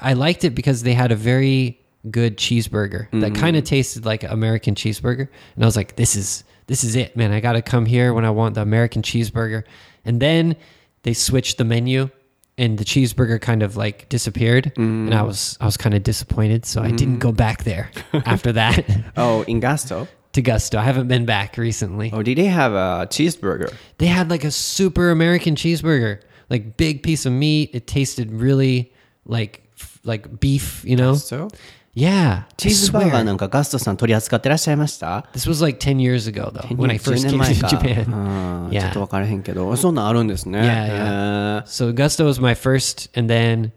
[0.00, 3.34] I liked it because they had a very good cheeseburger that mm-hmm.
[3.34, 5.28] kind of tasted like an American cheeseburger.
[5.54, 7.32] And I was like, this is this is it, man.
[7.32, 9.64] I gotta come here when I want the American cheeseburger.
[10.04, 10.56] And then
[11.02, 12.10] they switched the menu
[12.58, 15.14] and the cheeseburger kind of like disappeared and mm.
[15.14, 17.20] i was i was kind of disappointed so i didn't mm.
[17.20, 18.84] go back there after that
[19.16, 20.06] Oh, in Gusto?
[20.33, 23.73] to gusto i haven't been back recently Oh, did they have a cheeseburger?
[23.97, 28.91] they had like a super american cheeseburger like big piece of meat it tasted really
[29.25, 31.47] like f- like beef you know So?
[31.95, 33.23] yeah チ I ーズバーガー swear.
[33.23, 37.61] なんかガストさん取り扱ってらっしゃいました this was like 10 years ago though when i first 10 came 年前 to
[37.61, 43.71] か japan うん ちょっ yeah と分からへんけどそんなんあるんですね Yeah, へー So Gusto was my first, and then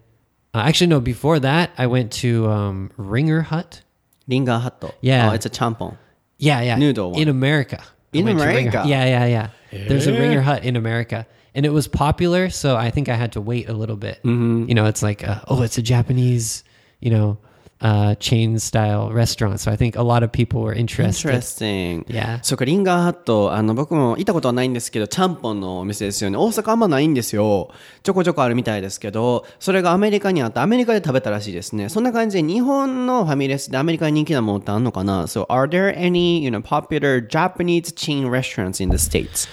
[0.52, 1.00] uh, actually no.
[1.00, 3.84] Before that, I went to um, Ringer Hut.
[4.26, 5.30] リンガーハット Yeah.
[5.30, 5.98] oh, it's a ちゃんぽん
[6.43, 6.75] Yeah, yeah.
[6.77, 7.21] Noodle one.
[7.21, 7.79] in America.
[8.13, 8.83] I In went to Ringer- America?
[8.87, 9.25] Yeah, yeah,
[9.71, 9.87] yeah.
[9.87, 11.25] There's a Ringer Hut in America,
[11.55, 12.49] and it was popular.
[12.49, 14.17] So I think I had to wait a little bit.
[14.23, 14.69] Mm-hmm.
[14.69, 16.63] You know, it's like uh, oh, it's a Japanese,
[16.99, 17.37] you know,
[17.82, 19.60] uh, chain style restaurant.
[19.60, 21.28] So I think a lot of people were interested.
[21.28, 22.40] Interesting Yeah.
[22.42, 27.70] そうかリンガーハットあの僕も行ったことはないんですけどちゃんぽんのお店ですよね大阪あんまないんですよ
[28.02, 39.48] ちょこちょこあるみたいですけどそれがアメリカにあってアメリカで食べたらしいですねそんな感じで日本のファミレスでアメリカに人気なものってあるのかな So are there any you know popular Japanese chain restaurants in the States?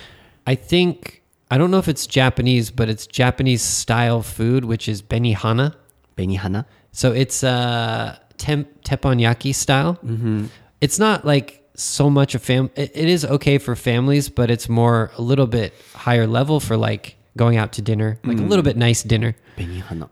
[0.46, 5.04] I think I don't know if it's Japanese, but it's Japanese style food, which is
[5.04, 5.76] benihana.
[6.18, 9.99] 紅花 So it's uh tem- teppanyaki style.
[10.05, 10.47] Mm-hmm.
[10.81, 12.71] It's not like so much a fam.
[12.77, 16.77] It, it is okay for families, but it's more a little bit higher level for
[16.77, 19.37] like going out to dinner, like a little bit nice dinner.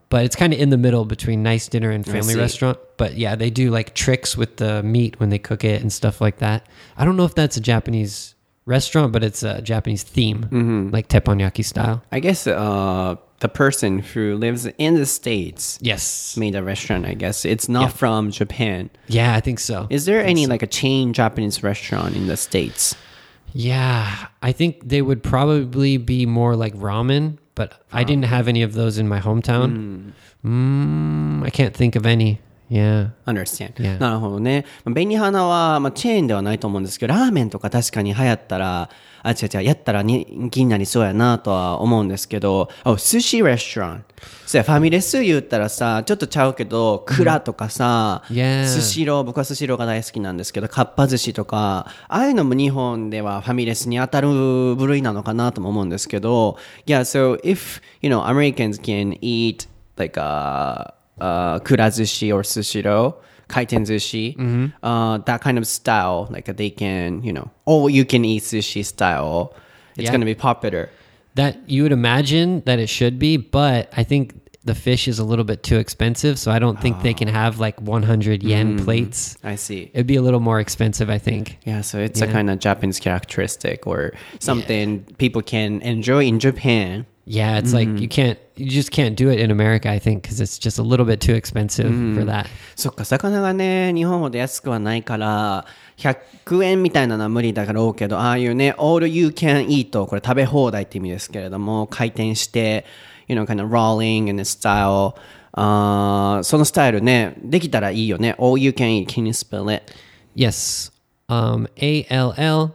[0.08, 2.38] But it's kind of in the middle between nice dinner and family see.
[2.40, 2.78] restaurant.
[2.96, 6.20] But yeah, they do like tricks with the meat when they cook it and stuff
[6.20, 6.66] like that.
[6.96, 8.34] I don't know if that's a Japanese
[8.68, 12.02] restaurant, but it's a Japanese theme, like teppanyaki style.
[12.12, 16.36] I guess uh, the person who lives in the States Yes.
[16.36, 17.44] made a restaurant, I guess.
[17.44, 18.90] It's not from Japan.
[19.08, 19.86] Yeah, I think so.
[19.90, 22.94] Is there any like a chain Japanese restaurant in the States?
[23.54, 28.62] Yeah, I think they would probably be more like ramen, but I didn't have any
[28.62, 30.12] of those in my hometown.
[30.44, 32.40] Mm, I can't think of any.
[32.70, 33.10] Yeah.
[33.26, 33.74] Understand.
[33.74, 33.98] Yeah.
[33.98, 34.64] なるほどね。
[34.84, 38.90] まあ紅花は、まあ、チェーンではないと思うんですけど、ラーメンとか確かに流行ったら、
[39.22, 44.02] あ、違う違う、やったら人気になりそうやなとは思うんですけど、oh, sushi restaurant.
[44.46, 48.66] そうや、ファミレス言ったらさ、ちょっとちゃうけど、クラとかさ、Yeah.
[48.66, 54.28] スシロー、僕はスシローが大好きなんですけど、かっぱ寿司とか、ああいうのも日本ではファミレスに当たる
[54.76, 63.14] 部類なのかなとも思うんですけど、Yeah, so if, you know, Americans can eat like a, uh, kurazushi or sushiro,
[63.48, 64.84] kaiten sushi, mm-hmm.
[64.84, 66.28] uh, that kind of style.
[66.30, 69.54] Like they can, you know, oh, you can eat sushi style.
[69.96, 70.10] It's yeah.
[70.10, 70.90] going to be popular.
[71.34, 74.34] That you would imagine that it should be, but I think
[74.68, 77.02] the fish is a little bit too expensive, so I don't think oh.
[77.02, 79.36] they can have like 100 yen mm, plates.
[79.42, 79.90] I see.
[79.94, 81.58] It'd be a little more expensive, I think.
[81.64, 82.26] Yeah, so it's yeah.
[82.26, 85.14] a kind of Japanese characteristic or something yeah.
[85.16, 89.38] people can enjoy in Japan, Yeah, it's like you can't, you just can't do it
[89.38, 92.46] in America, I think, because it's just a little bit too expensive for that.
[92.74, 95.66] そっか、魚がね、日本ほど安くはないから、
[95.98, 102.86] 100円みたいなのは無理だろうけど、ああいうね、all you can eat これ食べ放題って意味ですけれども、回転して、
[103.26, 105.14] you know, kind of rolling in the style,
[105.52, 108.36] あーそのスタイルね、できたらいいよね。
[108.38, 109.92] all you can eat, can you spell it?
[110.34, 110.90] Yes.
[111.28, 112.70] Um, A L L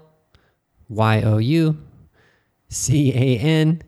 [0.89, 1.75] Y O U
[2.69, 3.79] C A N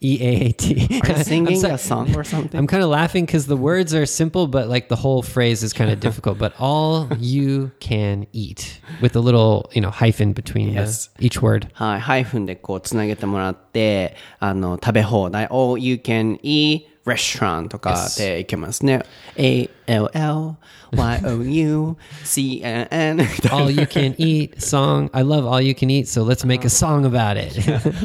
[0.00, 1.00] E A A T.
[1.02, 2.58] Are you singing I'm, a song or something?
[2.58, 5.72] I'm kind of laughing because the words are simple, but like the whole phrase is
[5.72, 6.38] kind of difficult.
[6.38, 11.08] But all you can eat with a little, you know, hyphen between the- Yes.
[11.18, 11.68] each word.
[11.72, 19.02] はい、ハイフンでこうつなげてもらって、 って、あの、食べ放題、all you can eat restaurant とかで行けますね。
[19.36, 20.40] A-L-L-Y-O-U-C-N-N
[23.50, 25.08] All you can eat song.
[25.12, 27.56] I love all you can eat, so let's make a song about it.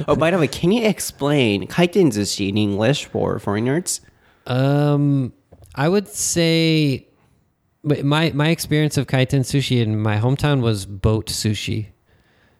[0.07, 4.01] oh, by the way, can you explain 回転寿司 in English for foreigners?
[4.47, 5.33] um,
[5.75, 7.07] I would say
[7.83, 11.87] but my my experience of kaiten sushi in my hometown was boat sushi.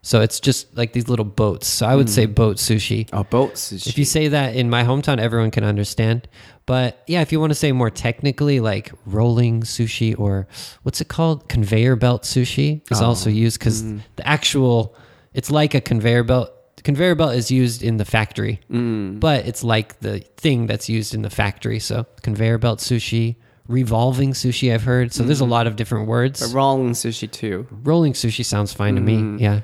[0.07, 1.66] So it's just like these little boats.
[1.66, 2.33] So I would say hmm.
[2.33, 3.09] boat sushi.
[3.12, 3.88] Oh, boat sushi.
[3.88, 6.29] If you say that in my hometown, everyone can understand.
[6.64, 10.47] But yeah, if you want to say more technically, like rolling sushi or
[10.85, 11.49] what's it called?
[11.49, 13.07] Conveyor belt sushi is oh.
[13.07, 13.99] also used because hmm.
[14.14, 14.95] the actual,
[15.35, 16.53] it's like a conveyor belt.
[16.85, 19.19] Conveyor belt is used in the factory, hmm.
[19.19, 21.81] but it's like the thing that's used in the factory.
[21.81, 23.35] So conveyor belt sushi,
[23.66, 25.12] revolving sushi, I've heard.
[25.12, 26.55] So there's a lot of different words.
[26.55, 27.66] rolling sushi too.
[27.83, 29.42] Rolling sushi sounds fine to me.
[29.42, 29.62] Yeah.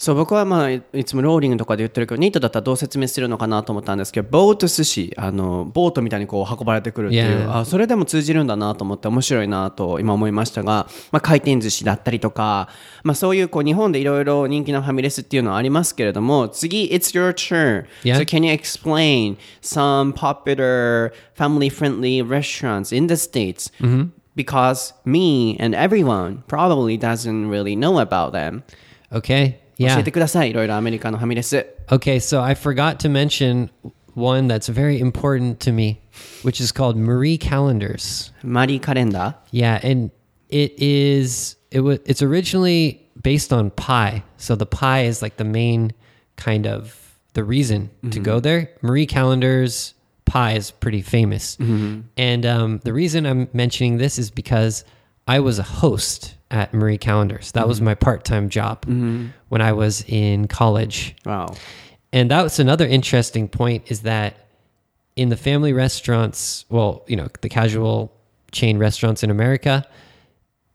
[0.00, 7.58] そう僕はまあいいつもローリングとかで言ってるけどニートだったらどう説明するのかなと思ったんですけどボート寿司あのボートみたいにこう運ばれてくるっていう Yeah.
[7.58, 12.70] あそれでも通じるんだなと思って面白いなと今思いましたが、まあ、回転寿司だったりとか、
[13.04, 18.16] まあ、そういうこう日本でいろいろ人気のファミレスっていうのはありますけれども次 It's your turn Yeah.
[18.16, 23.70] so can you explain some popular family friendly restaurants in the States?
[24.34, 28.62] Because me and everyone probably doesn't really know about them
[29.12, 29.58] Okay.
[29.80, 29.94] Yeah.
[29.94, 30.50] 教えてください。
[30.50, 31.66] いろいろアメリカのファミレス。
[31.88, 33.70] Okay, so I forgot to mention
[34.14, 36.00] one that's very important to me,
[36.42, 38.30] which is called Marie Callender's.
[38.44, 40.10] マリーカレンダ Yeah, and
[40.50, 44.22] it is it was it's originally based on pie.
[44.36, 45.94] So the pie is like the main
[46.36, 48.22] kind of the reason to mm-hmm.
[48.22, 48.68] go there.
[48.82, 49.94] Marie Callender's
[50.26, 52.02] pie is pretty famous, mm-hmm.
[52.18, 54.84] and um, the reason I'm mentioning this is because
[55.26, 57.52] I was a host at Marie Callender's.
[57.52, 57.86] That was mm-hmm.
[57.86, 59.28] my part-time job mm-hmm.
[59.48, 61.14] when I was in college.
[61.24, 61.54] Wow.
[62.12, 64.48] And that's another interesting point is that
[65.16, 68.12] in the family restaurants, well, you know, the casual
[68.52, 69.86] chain restaurants in America,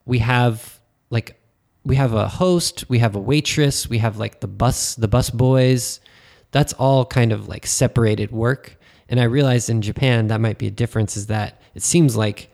[0.06, 1.40] we have like
[1.84, 5.30] we have a host, we have a waitress, we have like the bus the bus
[5.30, 6.00] boys.
[6.52, 8.78] That's all kind of like separated work.
[9.10, 12.50] And I realized in Japan that might be a difference is that it seems like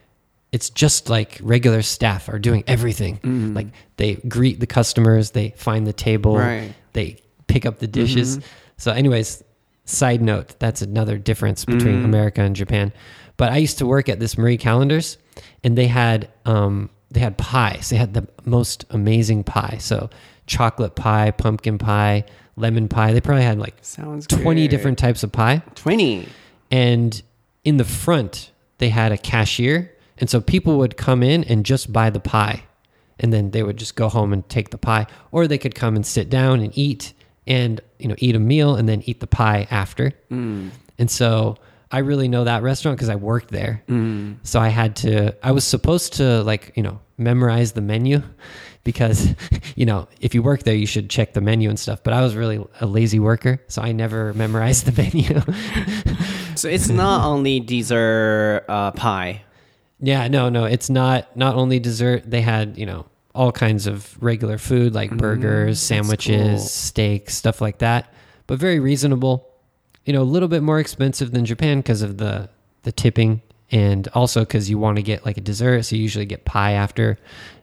[0.52, 3.18] it's just like regular staff are doing everything.
[3.18, 3.54] Mm-hmm.
[3.54, 6.74] Like they greet the customers, they find the table, Right.
[6.94, 8.38] they pick up the dishes.
[8.38, 8.48] Mm-hmm.
[8.78, 9.44] So, anyways,
[9.86, 12.06] side note, that's another difference between mm-hmm.
[12.06, 12.92] America and Japan.
[13.38, 15.18] But I used to work at this Marie Callender's,
[15.64, 17.90] and they had um, they had pies.
[17.90, 19.78] They had the most amazing pie.
[19.80, 20.10] So
[20.48, 23.14] chocolate pie, pumpkin pie, lemon pie.
[23.14, 25.62] They probably had like Sounds twenty different types of pie.
[25.76, 26.28] 20.
[26.72, 27.22] And
[27.64, 29.94] in the front, they had a cashier.
[30.22, 32.64] And so people would come in and just buy the pie.
[33.20, 35.08] And then they would just go home and take the pie.
[35.32, 37.14] Or they could come and sit down and eat
[37.46, 40.14] and, you know, eat a meal and then eat the pie after.
[40.98, 41.58] And so
[41.92, 43.84] I really know that restaurant because I worked there.
[44.44, 48.22] So I had to, I was supposed to like, you know, memorize the menu
[48.84, 49.36] because,
[49.76, 52.04] you know, if you work there, you should check the menu and stuff.
[52.04, 53.60] But I was really a lazy worker.
[53.68, 55.42] So I never memorized the menu.
[56.56, 59.44] So it's not only dessert uh, pie.
[60.02, 62.30] Yeah, no, no, it's not not only dessert.
[62.30, 66.68] They had, you know, all kinds of regular food like mm, burgers, sandwiches, cool.
[66.68, 68.14] steaks, stuff like that,
[68.48, 69.48] but very reasonable.
[70.06, 72.50] You know, a little bit more expensive than Japan because of the
[72.84, 76.26] the tipping and also cuz you want to get like a dessert, so you usually
[76.26, 77.18] get pie after.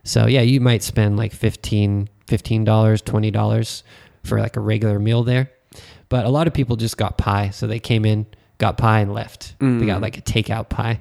[0.04, 3.82] So, yeah, you might spend like 15 $15, $20
[4.22, 5.50] for like a regular meal there.
[6.08, 8.26] But a lot of people just got pie, so they came in,
[8.58, 9.54] got pie and left.
[9.80, 10.02] They got mm.
[10.02, 11.00] like a takeout pie.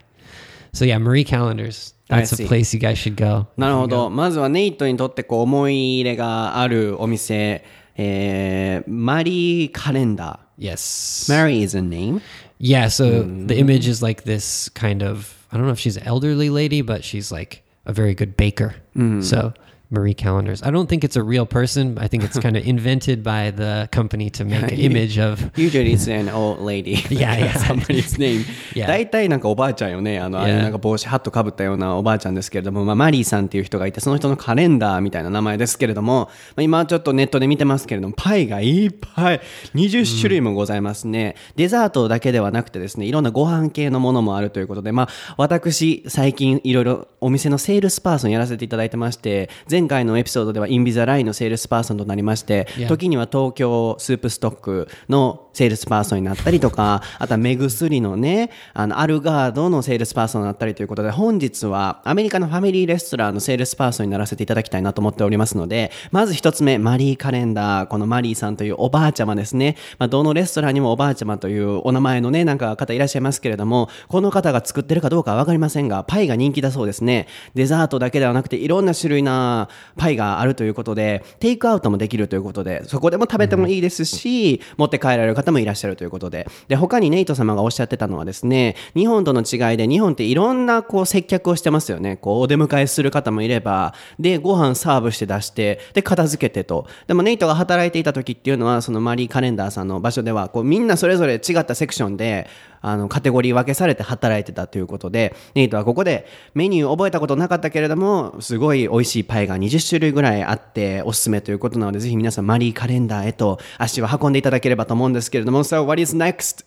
[0.74, 1.94] So yeah, Marie Callender's.
[2.10, 3.48] That's a place you guys should go.
[3.58, 4.10] なるほど。
[4.10, 7.66] まずはネイトにとってこう思い入れがあるお店、
[7.98, 10.72] えー、マリーカレンダー。
[10.72, 11.30] Yes.
[11.30, 12.22] Mary is a name.
[12.60, 13.48] Yeah, so mm.
[13.48, 16.82] the image is like this kind of I don't know if she's an elderly lady,
[16.82, 18.76] but she's like a very good baker.
[18.96, 19.24] Mm.
[19.24, 19.54] So
[19.90, 20.62] Marie Callender's.
[20.64, 21.98] I don't think it's a real person.
[21.98, 25.94] I think it's kind of invented by the company to make an image of Usually
[25.94, 26.96] it's an old lady.
[27.18, 27.54] Yeah, yeah.
[27.58, 28.46] Somebody's name.
[28.76, 28.88] Yeah.
[28.88, 30.20] 大体なんかおばあちゃんよね。
[30.20, 30.62] あの、ああ Yeah.
[30.62, 39.42] なんか帽子、ハットかぶったようなおばあちゃんですけれども、まあ、マリーさんっていう人がいて、その人のカレンダーみたいな名前ですけれども、まあ、今ちょっとネットで見てますけれども、パイがいっぱい、
[39.74, 41.36] 20種類もございますね。
[41.56, 86.48] デザートだけではなくてですね、いろんなご飯系のものもあるということで、まあ、私、最近いろいろお店のセールスパーソンやらせていただいてまして前回のエピソードではインビザラインのセールスパーソンとなりまして.時には東京スープストックのセールスパーソンになったりとかあとは目薬のねあのアルガードのセールスパーソンになったりということで本日はアメリカのファミリーレストランのセールスパーソンにならせていただきたいなと思っておりますのでまず一つ目マリーカレンダーこのマリーさんというおばあちゃまですね、まあ、どのレストランにもおばあちゃまというお名前のねなんか方いらっしゃいますけれどもこの方が作ってるかどうかは分かりませんがパイが人気だそうですねデザートだけではなくていろんな種類なパイがあるということでテイクアウトもできるということでそこでも食べてもいいですし、持って帰られる方もいらっしゃるということで。
[86.68, 92.18] で他にネイト様がおっしゃってたのはですね日本との違いで日本っていろんなこう接客をしてますよね。
[92.18, 96.88] こうお出迎えする方もいればでご飯サーブして出してで片付けてと。
[97.08, 102.48] でもネイトが働いていた時っていうのはそのマリーカレンダーさんの場所ではこうみんなそれぞれ違ったセクションで
[102.82, 116.66] あのカテゴリー分けされて働いてたということでネイトはここでメニュー覚えたことなかったけれどもすごい美味しいパイが20種類ぐらいあっておすすめということなのでぜひ皆さんマリーカレンダーへと足を運んでいただければと思うんですけれども So what is next?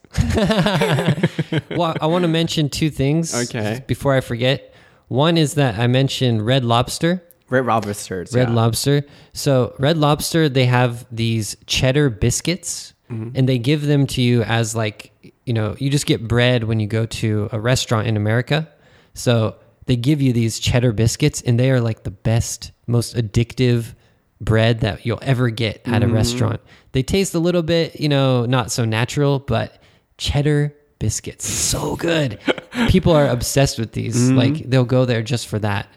[1.77, 3.85] well, I want to mention two things Okay.
[3.87, 4.73] before I forget.
[5.09, 7.23] One is that I mentioned Red Lobster.
[7.49, 8.55] Red Lobsters Red yeah.
[8.55, 9.03] Lobster.
[9.33, 13.31] So Red Lobster, they have these cheddar biscuits, Mm-hmm.
[13.35, 16.79] and they give them to you as like you know you just get bread when
[16.79, 18.69] you go to a restaurant in America.
[19.15, 19.57] So
[19.87, 23.95] they give you these cheddar biscuits, and they are like the best, most addictive
[24.41, 26.15] bread that you'll ever get at a mm-hmm.
[26.15, 26.61] restaurant.
[26.93, 29.83] They taste a little bit, you know, not so natural, but
[30.17, 32.39] cheddar biscuits, so good.
[32.89, 34.17] People are obsessed with these.
[34.17, 34.37] Mm-hmm.
[34.37, 35.89] Like they'll go there just for that.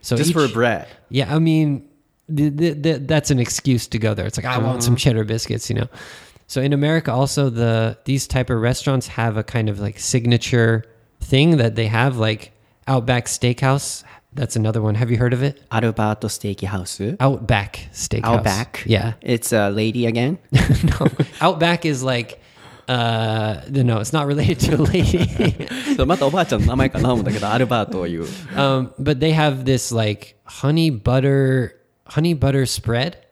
[0.00, 1.88] So just for each- bread yeah, I mean,
[2.34, 4.26] th- th- th- that's an excuse to go there.
[4.26, 4.98] It's like I want some uh-huh.
[4.98, 5.88] cheddar biscuits, you know.
[6.46, 10.84] So in America, also the these type of restaurants have a kind of like signature
[11.20, 12.52] thing that they have, like
[12.86, 14.04] Outback Steakhouse.
[14.32, 14.94] That's another one.
[14.94, 15.62] Have you heard of it?
[15.72, 17.16] Outback Steakhouse.
[17.18, 18.24] Outback Steakhouse.
[18.24, 18.82] Outback.
[18.86, 20.38] Yeah, it's a lady again.
[20.52, 21.08] no,
[21.40, 22.40] Outback is like.
[22.88, 25.26] Uh, no, it's not related to a lady.
[26.06, 28.22] またおばあちゃんの名前かな思うんだけど、アルバートという。
[28.54, 31.72] Um, but they have this like honey butter,
[32.04, 33.25] honey butter spread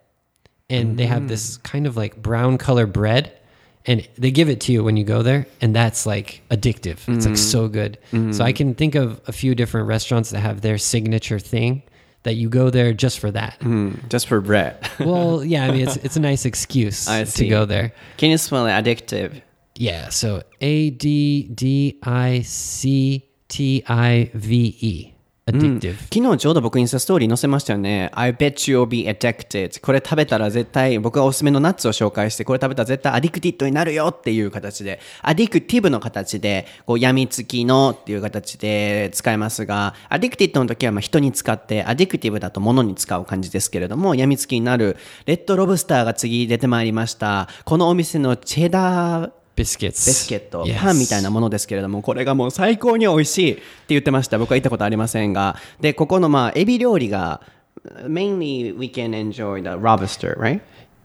[0.70, 1.62] and they have this mm.
[1.62, 3.38] kind of like brown color bread
[3.86, 6.98] and they give it to you when you go there and that's like addictive.
[7.06, 7.72] It's like so mm.
[7.72, 7.98] good.
[8.10, 8.56] So i mm.
[8.56, 11.82] can think of a few different restaurants that have their signature thing
[12.22, 13.60] that you go there just for that.
[14.08, 14.90] Just for bread.
[14.98, 17.48] Well yeah i mean it's, it's a nice excuse I to see.
[17.48, 17.92] go there.
[18.16, 18.70] Can you smell it?
[18.70, 19.42] Addictive?
[19.76, 25.13] yeah so a d d i c t i v e
[25.46, 28.10] addictive 昨日ちょうど僕インスタストーリー載せましたよね。
[28.14, 29.80] I bet you'll be addicted.
[29.80, 47.48] これ食べたら絶対、僕がおすすめのナッツを紹介して、これ食べたら絶対アディクティッドになるよっていう形で、アディクティブの形で、こう、病みつきのっていう形で使えますが、アディクティッドの時はまあ人に使って、アディクティブだと物に使う感じですけれども、病みつきになる、レッドロブスターが次出てまいりました。
[47.64, 50.79] このお店のチェダー、biscuits ビスケット、 Yes.
[50.79, 54.37] パンみたいなものですけれども、これがもう最高に美味しいって言ってました。
[54.37, 55.55] 僕は行ったことありませんが。
[55.81, 57.41] で、ここのまあ、エビ料理が、
[58.07, 60.61] mainly we can enjoy the lobster, right?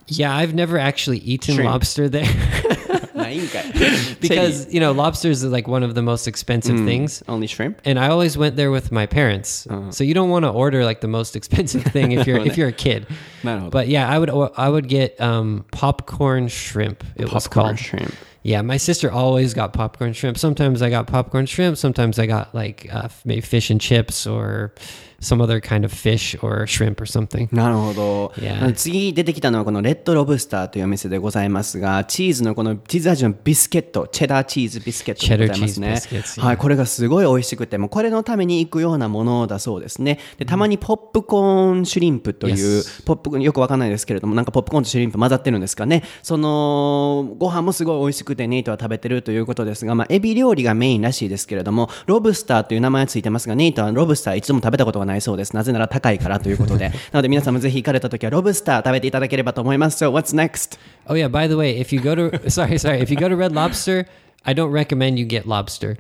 [0.07, 1.71] Yeah, I've never actually eaten Shrimp.
[1.71, 2.25] lobster there
[3.15, 3.63] な いんかい
[4.21, 7.25] because, you know, lobsters is like one of the most expensive things.
[7.27, 7.77] Only shrimp?
[7.85, 9.67] And I always went there with my parents.
[9.93, 12.69] So you don't want to order like the most expensive thing if you're if you're
[12.69, 13.07] a kid.
[13.45, 17.03] なるほど But yeah, I would or- I would get um, popcorn shrimp.
[17.17, 18.13] It was Popcorn called shrimp.
[18.42, 20.38] yeah, my sister always got popcorn shrimp.
[20.38, 21.78] Sometimes I got popcorn shrimp.
[21.78, 24.74] Sometimes I got like uh, maybe fish and chips or
[25.22, 27.48] some other kind of fish or shrimp or something.
[27.54, 28.34] なるほど。
[28.38, 28.74] Yeah.
[28.74, 36.02] 次出てきたのはこのレッドロブスターというお店でございますが、チーズのこのチーズ味のビスケット、チェダーチーズビスケットでございますね。
[36.38, 40.20] はい、これがすごい美味しくて、もうこれのために行くようなものだそうですね。
[40.38, 43.04] で、たまにポップコーンシュリンプという、Yes.
[43.06, 46.04] ポップよくわかんないですけれども、なんかポップコーンとシュリンプ混ざってるんですかね。
[46.24, 55.54] その、ご飯もすごい美味しくて、ネイトは食べてるということですが、まあ、エビ料理がメインらしいですけれども、ロブスターという名前がついてますが、ネイトはロブスター一度も食べたことがないそうです。
[55.54, 56.90] なぜなら高いからということで。
[56.90, 60.04] なので皆さんもぜひ行かれた時はロブスター食べていただければと思います。
[60.04, 60.80] So, what's next?
[61.08, 63.36] Oh yeah, by the way, if you go to sorry, sorry, if you go to
[63.36, 64.08] Red Lobster,
[64.46, 65.98] I don't recommend you get lobster.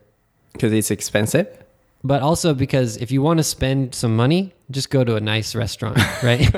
[0.53, 1.47] Because it's expensive?
[2.01, 5.53] But also because if you want to spend some money, just go to a nice
[5.53, 6.49] restaurant, right?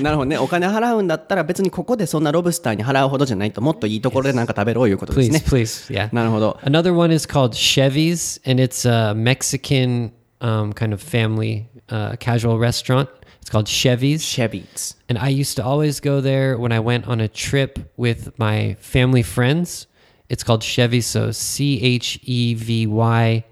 [0.00, 0.38] なるほどね。
[0.38, 6.14] お金払うんだったら別にここでそんなロブスターに払うほどじゃないと、もっといいところでなんか食べろいうことですね please, please, yeah.
[6.14, 6.60] なるほど。
[6.62, 10.12] Another one is called Chevy's, and it's a Mexican
[10.46, 13.08] um, kind of family uh, casual restaurant.
[13.40, 14.22] It's called Chevy's.
[14.24, 14.94] Chevy's.
[15.08, 18.76] And I used to always go there when I went on a trip with my
[18.80, 19.86] family friends.
[20.28, 23.44] It's called Chevy, so C H E V Y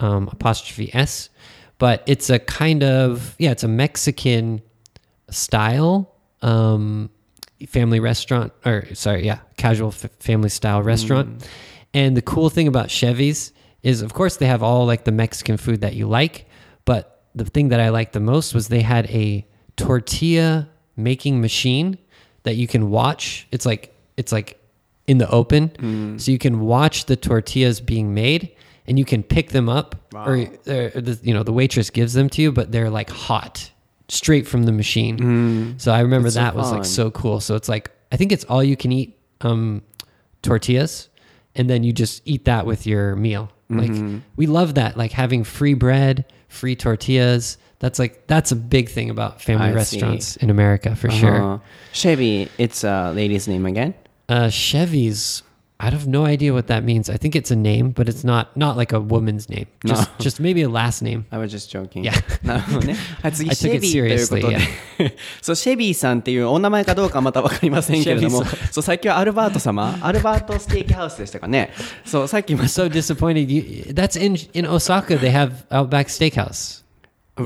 [0.00, 1.30] um, apostrophe S.
[1.80, 4.62] but it's a kind of yeah, it's a Mexican
[5.30, 7.10] style um,
[7.66, 11.48] family restaurant, or sorry, yeah, casual f- family style restaurant.
[11.92, 13.52] And the cool thing about Chevy's
[13.82, 16.46] is, of course, they have all like the Mexican food that you like,
[16.84, 21.98] but the thing that I liked the most was they had a tortilla making machine
[22.42, 23.46] that you can watch.
[23.50, 24.58] It's like it's like
[25.06, 28.54] in the open, so you can watch the tortillas being made,
[28.86, 30.34] and you can pick them up, or,
[30.96, 33.70] or the, you know the waitress gives them to you, but they're like hot,
[34.08, 35.78] straight from the machine.
[35.78, 36.76] So I remember That's so that was fun.
[36.78, 37.40] like so cool.
[37.40, 39.82] So it's like I think it's all you can eat um,
[40.42, 41.08] tortillas,
[41.60, 43.50] and then you just eat that with your meal.
[43.68, 44.18] Like Mm-hmm.
[44.36, 47.56] we love that, like having free bread, free tortillas.
[47.78, 49.74] That's like that's a big thing about family I see.
[49.76, 51.42] restaurants in America for sure.
[51.54, 51.58] Uh,
[51.92, 53.94] Chevy, it's a lady's name again.
[54.28, 55.42] Uh, Chevy's.
[55.79, 57.09] I have no idea what that means.
[57.09, 59.67] I think it's a name, but it's not not like a woman's name.
[59.85, 61.25] Just just maybe a last name.
[61.31, 62.05] I was just joking.
[62.05, 62.13] Yeah.
[62.43, 62.95] なるほどね。
[63.21, 65.17] はい、次、 I シ took ェ it ビーということ seriously, で。
[65.41, 71.71] そう、シェビーさんっていうお名前かどうかはまたわかりませんけれどもシェビー、そう、さっきはアルバート様、アルバートステーキハウスでしたかね。
[72.05, 72.83] そう、さっき言いま I'm した。
[72.83, 73.51] so disappointed.
[73.51, 75.17] You, that's in in Osaka.
[75.17, 76.78] They have Outback Steakhouse.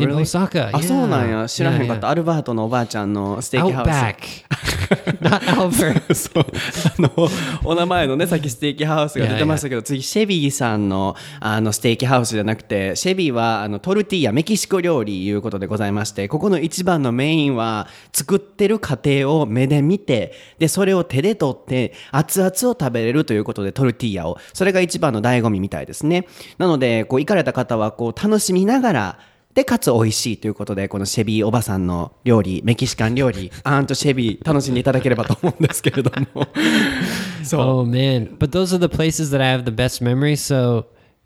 [0.01, 0.11] In?
[0.17, 0.71] Osaka.
[0.73, 1.49] あ、そうなんや。
[1.49, 2.09] 知らへんかった。
[2.09, 3.91] アルバートのおばあちゃんのステーキ.ハウス。
[3.91, 4.45] Outback.
[5.21, 6.15] Not Albert.
[6.15, 6.45] そう。
[6.45, 7.29] あの、
[7.65, 24.39] お名前のね、さっきステーキハウスが出てましたけど、次、シェビーさんの、あの、ステーキハウスじゃなくて、シェビーは、あの、トルティーヤ、メキシコ料理いうことでございまして、ここの一番のメインは、作ってる過程を目で見て、で、それを手で取って、熱々を食べれるということで、トルティーヤを。
[24.53, 26.27] それが一番の醍醐味みたいですね。
[26.59, 29.19] なので、こう、行かれた方は、こう、楽しみながら、
[29.54, 36.48] で、かつ美味しいということで、このシェビーおばさんの料理、メキシカン料理、アンとシェビー楽しんでいただければと思うんですけれども。
[37.44, 37.62] そう。
[37.62, 40.40] Oh man, but those are the places that I have the best memories.
[40.40, 40.86] So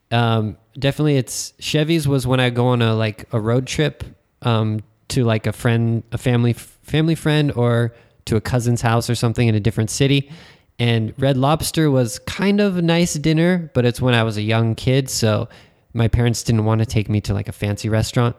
[0.10, 4.04] um, definitely, it's Chevy's was when I go on a like a road trip
[4.42, 7.94] um, to like a friend, a family family friend, or
[8.26, 10.32] to a cousin's house or something in a different city.
[10.80, 14.42] And Red Lobster was kind of a nice dinner, but it's when I was a
[14.42, 15.48] young kid, so
[15.93, 18.37] my parents didn't want to take me to like a fancy restaurant.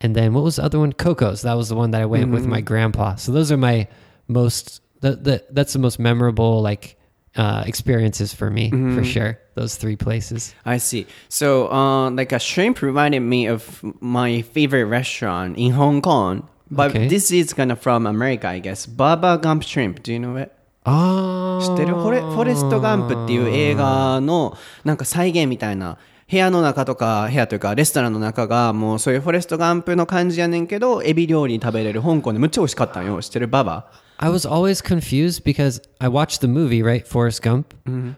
[0.00, 0.92] And then what was the other one?
[0.92, 1.42] Coco's.
[1.42, 2.34] That was the one that I went mm-hmm.
[2.34, 2.66] with my mm-hmm.
[2.66, 3.14] grandpa.
[3.16, 3.88] So those are my
[4.28, 6.96] most the, the that's the most memorable like
[7.36, 8.96] uh, experiences for me mm-hmm.
[8.96, 9.38] for sure.
[9.54, 10.54] Those three places.
[10.64, 11.06] I see.
[11.28, 16.48] So uh, like a shrimp reminded me of my favorite restaurant in Hong Kong.
[16.70, 17.08] But okay.
[17.08, 18.86] this is kind of from America, I guess.
[18.86, 20.02] Bubba Gump Shrimp.
[20.02, 20.52] Do you know it?
[20.86, 21.34] Oh.
[21.60, 25.98] あ知ってるフォレフォレスト・ガンプっていう映画のなんか再現みたいな
[26.29, 33.91] 部屋の中とか部屋というかレストランの中がもうそういうフォレスト・ガンプの感じやねんけどエビ料理食べれる香港でむっちゃ美味しかったんよ知ってるババ
[34.21, 37.73] I was always confused because I watched the movie, right, Forrest Gump.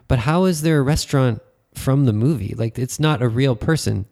[0.08, 1.40] But how is there a restaurant
[1.76, 2.56] from the movie?
[2.58, 4.06] Like it's not a real person.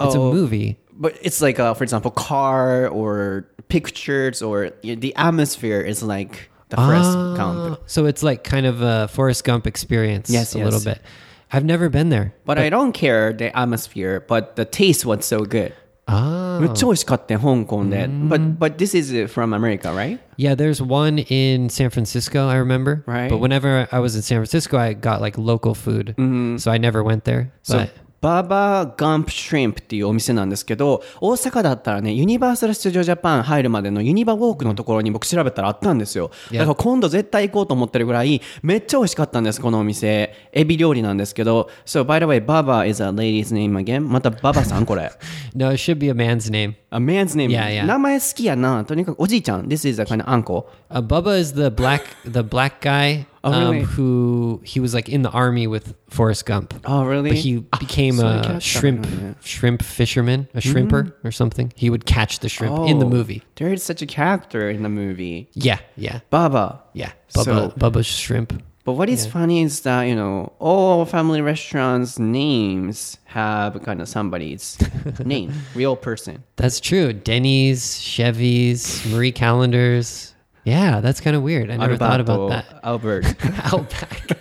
[0.00, 0.30] It's Oh.
[0.30, 0.76] a movie.
[0.92, 6.76] But it's like, uh, for example, car or pictures or the atmosphere is like the
[6.78, 7.80] first Ah, Gump.
[7.86, 10.28] So it's like kind of a Forrest Gump experience.
[10.28, 10.64] Yes, a yes.
[10.64, 11.00] little bit.
[11.51, 12.33] I've never been there.
[12.45, 15.73] But, I don't care the atmosphere, but the taste was so good.
[16.07, 16.59] Ah.
[17.37, 18.09] Hong Kong that.
[18.09, 18.29] Mm.
[18.29, 20.19] But but this is uh, from America, right?
[20.35, 23.03] Yeah, there's one in San Francisco, I remember.
[23.05, 23.29] Right.
[23.29, 26.15] But whenever I was in San Francisco, I got like local food.
[26.17, 26.57] Mm-hmm.
[26.57, 27.53] So I never went there.
[27.61, 27.91] So but
[28.21, 36.29] バーバーガンプシュリンプっていうお店なんですけど、大阪だったらね、ユニバーサル・スタジオ・ジャパン入るまでのユニバウォークのところに僕調べたらあったんですよ。
[36.51, 40.35] だから今度絶対行こうと思ってるぐらい、めっちゃ美味しかったんです、このお店。
[40.53, 41.67] エビ料理なんですけど。
[41.85, 44.01] So, by the way, Baba is a lady's name again.
[44.01, 45.11] またババさんこれ。
[45.55, 46.75] no, it should be a man's name.
[46.91, 47.49] A man's name?
[47.49, 47.85] Yeah, yeah.
[47.87, 48.85] 名前好きやな。
[48.85, 49.65] とにかくおじいちゃん。
[49.65, 50.65] This is a kind of uncle.
[50.91, 55.23] Uh, Bubba is the black the black guy Oh, um, who he was like in
[55.23, 56.73] the army with Forrest Gump.
[56.85, 57.31] Oh, really?
[57.31, 59.33] But he became so a catch shrimp yeah.
[59.43, 61.73] shrimp fisherman, a shrimper or something.
[61.75, 63.41] He would catch the shrimp in the Oh, movie.
[63.55, 65.49] There is such a character in the movie.
[65.53, 66.83] Yeah, yeah, Baba.
[66.93, 67.13] yeah.
[67.29, 68.61] So- Bubba, Bubba's shrimp.
[68.83, 74.09] But what is funny is that, you know, all family restaurants' names have kind of
[74.09, 74.75] somebody's
[75.23, 76.43] name, real person.
[76.55, 77.13] That's true.
[77.13, 80.30] Denny's, Chevy's, Marie Callender's.
[80.63, 81.71] Yeah, that's kind of weird.
[81.71, 82.65] I never thought about that.
[82.83, 83.25] Albert.
[83.73, 84.37] Outback.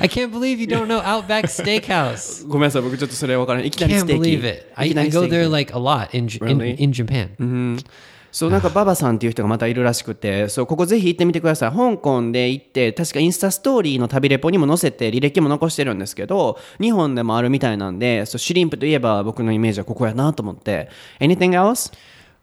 [0.00, 2.46] I can't believe you don't know Outback Steakhouse.
[2.46, 3.68] ごめんなさい、僕ちょっとそれわからない。
[3.68, 4.30] いきなり Can't ステーキ。
[4.30, 4.66] believe it.
[4.74, 6.72] I, いきな I りス go テーキ there like a lot in J- Really?
[6.78, 7.82] in, in Japan.
[8.30, 11.70] そう、なんかババさんっていう人がまたいるらしくて、そう、ここぜひ行ってみてください。
[11.70, 20.88] 香港で行って、確かインスタストーリーの旅レポにも載せて履歴も残してるんですけど、日本でもあるみたいなんで、そう、シュリンプといえば僕のイメージはここやなと思って。
[21.20, 21.92] Anything else?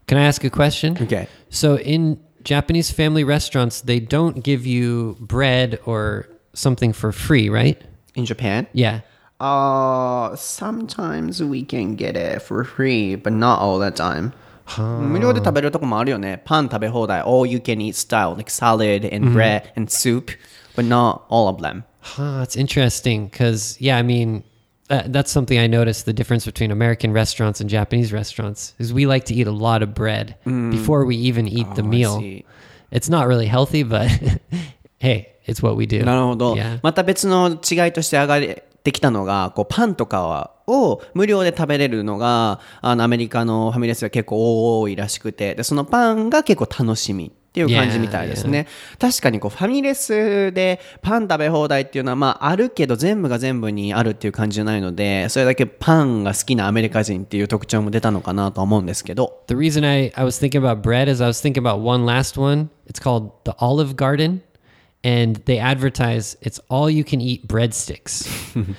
[0.07, 0.93] Can I ask a question?
[0.95, 1.27] Okay.
[1.49, 7.80] So in Japanese family restaurants, they don't give you bread or something for free, right?
[8.14, 8.66] In Japan?
[8.72, 9.00] Yeah.
[9.40, 14.32] Uh, sometimes we can get it for free, but not all the time.
[14.78, 16.42] 無料で食べるとこもあるよね。
[16.44, 17.22] パン食べ放題。
[17.22, 20.30] All you can eat style, like salad and bread and soup,
[20.74, 21.84] but not all of them.
[22.00, 24.42] Huh, it's interesting because, yeah, I mean,
[24.90, 29.06] that, that's something I noticed the difference between American restaurants and Japanese restaurants is we
[29.06, 32.18] like to eat a lot of bread before we even eat the Oh, I meal.
[32.20, 32.44] see.
[32.92, 34.08] It's not really healthy, but
[34.98, 36.04] hey, it's what we do.
[36.04, 36.78] なるほど Yeah.。
[36.82, 38.40] また別の違いとして上がっ
[38.82, 47.32] てきたのが、こうパンとかはを無料で食べれるのが、あのアメリカのファミレスでは結構多いらしくて、でそのパンが結構楽しみ。
[47.51, 48.65] っていう感じみたいですね。
[48.97, 59.43] 確かにこうファミレスでパン食べ放題っていうのはまああるけど全部が全部にあるっていう感じじゃないので、それだけパンが好きなアメリカ人っていう特徴も出たのかなとは思うんですけど。
[59.47, 62.69] The reason I, I was thinking about bread is I was thinking about one last one.
[62.87, 64.43] It's called the Olive Garden.
[65.03, 68.29] And they advertise it's all you can eat breadsticks.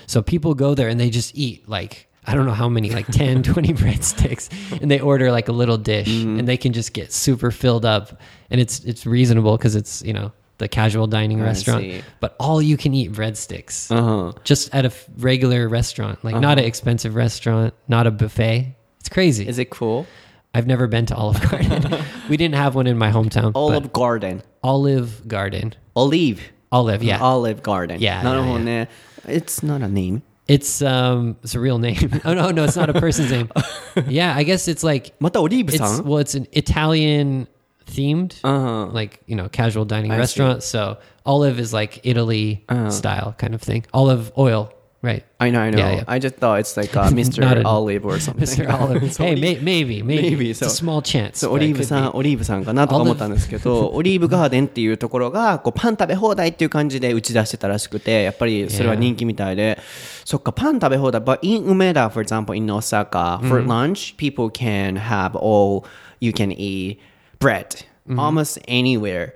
[0.06, 3.06] so people go there and they just eat like, I don't know how many, like
[3.06, 6.38] 10, 20 breadsticks, and they order like a little dish mm.
[6.38, 8.20] and they can just get super filled up.
[8.50, 11.82] And it's it's reasonable because it's, you know, the casual dining I restaurant.
[11.82, 12.02] See.
[12.20, 14.38] But all you can eat breadsticks uh-huh.
[14.44, 16.40] just at a f- regular restaurant, like uh-huh.
[16.40, 18.76] not an expensive restaurant, not a buffet.
[19.00, 19.48] It's crazy.
[19.48, 20.06] Is it cool?
[20.54, 22.04] I've never been to Olive Garden.
[22.28, 23.52] we didn't have one in my hometown.
[23.54, 24.42] Olive Garden.
[24.62, 25.74] Olive Garden.
[25.96, 26.40] Olive.
[26.70, 27.20] Olive, yeah.
[27.20, 28.00] Olive Garden.
[28.00, 28.22] Yeah.
[28.22, 28.86] Not yeah, yeah.
[29.24, 30.22] It's not a name.
[30.47, 32.21] It's um it's a real name.
[32.25, 33.49] oh no, no, it's not a person's name.
[34.07, 37.47] Yeah, I guess it's like またオリーブさ it's ん well, it's an Italian
[37.85, 38.87] themed Uh-huh.
[38.93, 40.19] like, you know, casual dining I see.
[40.19, 40.63] restaurant.
[40.63, 43.85] So olive is like Italy style kind of thing.
[43.93, 44.71] Olive oil,
[45.02, 45.24] right?
[45.40, 45.78] I know, I know.
[45.78, 46.04] Yeah, yeah.
[46.06, 47.42] I just thought it's like uh, Mr.
[47.44, 48.44] An- Olive or something.
[48.44, 48.68] Mr.
[48.72, 49.12] Olive.
[49.12, 51.38] So hey, may, maybe, maybe, Maybe, It's a so- small chance.
[51.40, 59.78] そうオリーブさん.オリーブさんかなとか思ったんですけど、オリーブガーデンっていうところが、こうパン食べ放題っていう感じで打ち出してたらしくて、やっぱりそれは人気みたいで、
[60.24, 61.20] そっか、パン食べ放題。
[61.20, 65.84] But in Umeda, for example, in Osaka, for lunch, people can have all
[66.20, 66.98] you can eat
[67.40, 67.84] bread
[68.16, 69.32] almost anywhere.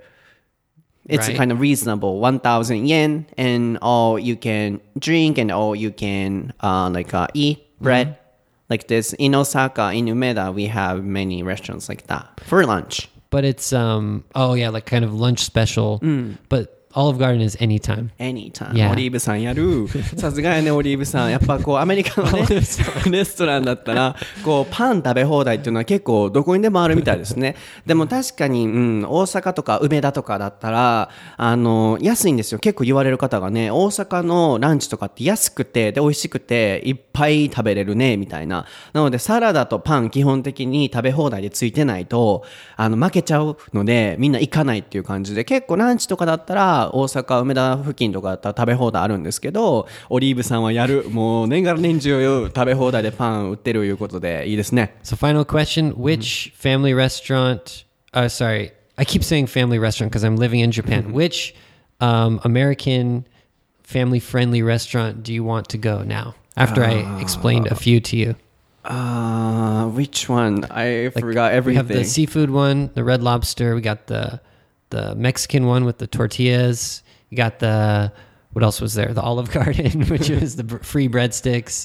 [1.07, 1.37] It's Right.
[1.37, 6.89] kind of reasonable, 1,000 yen, and all you can drink and all you can uh,
[6.89, 8.17] like uh, eat bread.
[8.69, 13.07] Like this in Osaka, in Umeda, we have many restaurants like that for lunch.
[13.29, 15.99] But it's um oh yeah, like kind of lunch special.
[16.49, 18.11] But Olive Garden is anytime.
[18.17, 18.73] Anytime.
[18.73, 18.91] Yeah.
[18.91, 19.87] オリーブさんやる。
[20.17, 21.31] さすがやね、オリーブさん。
[21.31, 27.55] やっぱこう、アメリカのね、 レストランだったら、こう、パン食べ放題っていうのは結構どこにでもあるみたいですね。
[27.85, 32.59] でも確かに、うん、大阪とか梅田とかだったら、あの、安いんですよ。
[32.59, 38.65] 結構言われる方がね、大阪のランチとかって安くて、で、美味しくて、いっぱい食べれるね、みたいな。
[38.93, 42.43] なので、サラダとパン基本的に食べ放題でついてないと、
[42.75, 51.08] あの、負けちゃうので、みんな行かないっていう感じで、結構ランチとかだったら、大阪、梅田付近とかだったら食べ放題あるんですけど、オリーブさんはやる。
[51.10, 54.94] もう年がら年中食べ放題でパン売ってるいうことでいいですね。
[55.02, 57.84] So final question, which family restaurant
[58.14, 61.12] uh sorry, I keep saying family restaurant because I'm living in Japan.
[61.12, 61.54] Which
[62.00, 63.24] um American
[63.82, 66.34] family friendly restaurant do you want to go now?
[66.56, 68.34] After I explained a few to you.
[68.84, 70.64] Uh, which one?
[70.70, 71.96] I forgot We have everything.
[71.96, 74.40] the seafood one, the red lobster, we got the
[74.89, 77.03] the Mexican one with the tortillas.
[77.29, 78.11] You got the
[78.53, 79.13] what else was there?
[79.13, 81.83] The Olive Garden, which was the free breadsticks.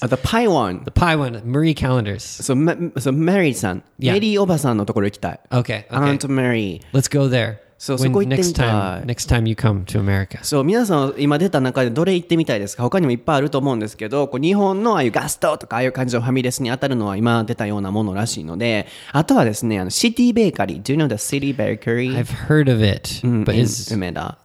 [0.85, 2.23] The pie one, Marie Callender's.
[2.23, 3.83] そう、まそう、マリーさん。
[3.99, 4.13] Yeah.
[4.13, 5.39] メリーおばさんのところ行きたい。
[5.51, 5.89] Okay, okay.
[5.89, 6.81] Aunt Mary.
[6.93, 7.57] Let's go there.
[7.79, 8.67] So- そこ行ってみ next たい。
[8.69, 10.39] time, next time you come to America.
[10.43, 20.81] そう、皆さん今出た中でどれ行ってみたいですか他にもいっぱいあると思うんですけど、こう日本のああいうガストとかああいう感じのファミレスに当たるのは今出たようなものらしいので、あとはですね、あの、シティベーカリー。
[20.81, 22.15] Do you know the City Bakery?
[22.17, 23.09] I've heard of it,
[23.43, 23.91] but is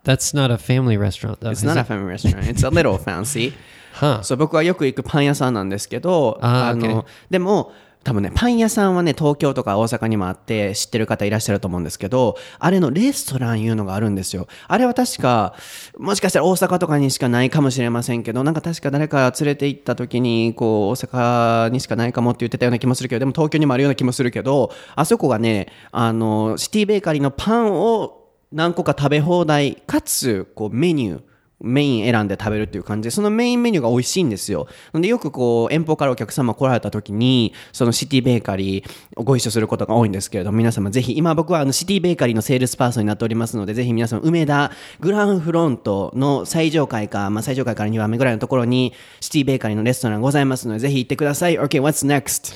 [0.05, 1.51] that's not a family restaurant though.
[1.51, 2.49] It's not a family restaurant.
[2.49, 3.53] It's a little fancy.
[4.01, 4.23] Huh.
[4.23, 7.73] そう、僕はよく行くパン屋さんなんですけど、あーの、でも、
[8.09, 14.49] 多分ね、パン屋さんはね、東京とか大阪にもあって知ってる方いらっしゃると思うんですけど、あれのレストランいうのがあるんですよ。
[14.67, 15.55] あれは確か、
[15.99, 31.23] もしかしたら大阪とかにしかないかもしれませんけど、なんか確か誰か連れて行った時に、こう、大阪にしかないかもって言ってたような気もするけど、でも東京にもあるような気もするけど、あそこがね、あの、シティベーカリーのパンを何個か食べ放題、かつ、こう、メニュー、
[31.61, 34.69] メイン選んで食べるっていう感じで、そのメインメニューが美味しいんですよ。
[34.93, 38.85] なんでよくこう、遠方からお客様来られた時に、そのシティベーカリー
[39.17, 51.59] をご一緒することが多いんですけれども、皆様ぜひ、今僕はあのシティベーカリーのセールスパーソンになっておりますので、ぜひ皆様、梅田グランフロントの最上階か、まあ最上階から2番目ぐらいのところに、シティベーカリーのレストランございますので、ぜひ行ってください。
[51.59, 52.55] Okay, what's next?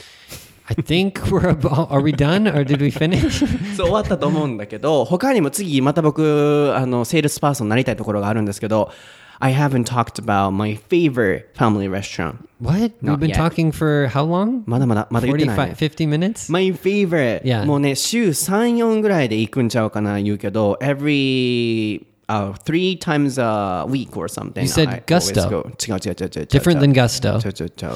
[0.70, 3.40] I think we're about, are we done or did we finish?
[3.76, 8.92] そう終わったと思うんだけど他にも次また僕あのセールスパーソンになりたいところがあるんですけど
[9.40, 12.50] I haven't talked about my favorite family restaurant.
[12.60, 12.94] What?
[13.04, 13.38] Not We've been yet.
[13.38, 14.64] talking for how long?
[14.66, 16.52] まだまだ、まだ言ってない、 45, 50 minutes?
[16.52, 17.44] My favorite.
[17.44, 17.64] Yeah.
[17.66, 24.62] もうね、週3、4ぐらいで行くんちゃうかな言うけど、every、uh, three times a week or something.
[24.62, 25.50] You said I always gusto.
[25.50, 25.70] go.
[25.88, 26.48] 違う違う違う違う違う。
[26.48, 27.40] Different than gusto.
[27.40, 27.90] ちょちょちょ。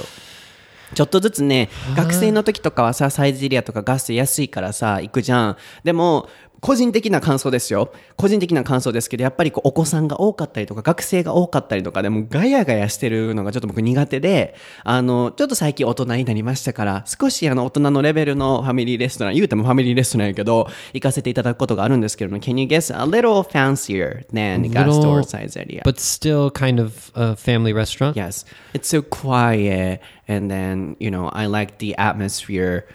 [0.94, 5.56] ちょっとずつね、学生の時とかはさ、サイゼリアとかガスト安いからさ、行くじゃん。
[5.84, 6.28] でも、
[6.66, 7.92] 個人的な感想ですよ。
[8.16, 25.82] 個人的な感想ですけど、やっぱりこうお子さんが多かったりとか、学生が多かったりとかでもうガヤガヤしてるのがちょっと僕苦手で、あの、ちょっと最近大人になりましたから、少しあの大人のレベルのファミリーレストラン、言うてもファミリーレストランやけど、行かせていただくことがあるんですけれども、Can you guess a little fancier than Gasto or Saizeriya?
[25.84, 28.16] but still kind of a family restaurant?
[28.16, 28.44] Yes,
[28.74, 32.88] it's so quiet, and then you know I like the atmosphere.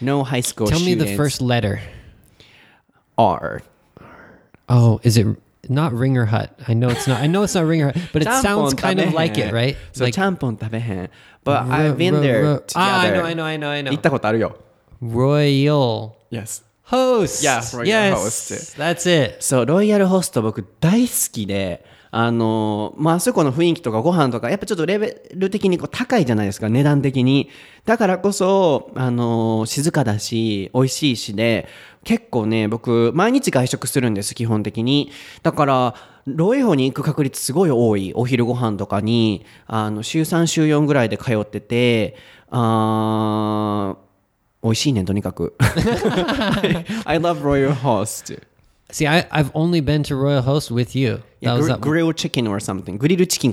[0.00, 1.80] No high school Tell me the students first letter.
[3.16, 3.62] R.
[4.68, 5.26] Oh, is it
[5.68, 6.50] not Ringer Hut?
[6.68, 7.20] I know it's not.
[7.20, 9.76] I know it's not Ringer Hut, but it sounds kind of like it, right?
[9.92, 11.10] So like ちゃんぽん食べへん。
[11.44, 12.62] But I've been there.
[12.74, 13.90] Ah, I know, I know, I know, I know.
[13.90, 14.56] 行ったことあるよ。
[15.02, 16.62] Royal Yes.
[16.88, 17.42] Host.
[17.44, 18.78] Yeah, Royal yes, Host.
[18.78, 19.36] That's it.
[19.40, 27.50] そう、ロイヤルホスト僕大好きで、あのまああそこの雰囲気とかご飯とか、やっぱちょっとレベル的にこう高いじゃないですか、値段的に。
[27.84, 31.68] だからこそ、あの静かだし、美味しいしで、
[32.06, 35.10] 結構ね、僕、毎日外食するんです、基本的に。
[35.42, 35.94] だから、
[36.24, 38.12] ロイホに行く確率すごい多い。
[38.14, 42.16] お昼ご飯とかに、あの、週3、週4ぐらいで通ってて、
[42.48, 44.06] あー
[44.62, 45.56] 美味しいね、とにかく。
[47.04, 48.40] I love Royal Host.
[48.92, 51.22] See, I, I've only been to Royal Host with you.
[51.42, 51.98] That was グ that グ one.
[51.98, 53.52] リルチキン or something chicken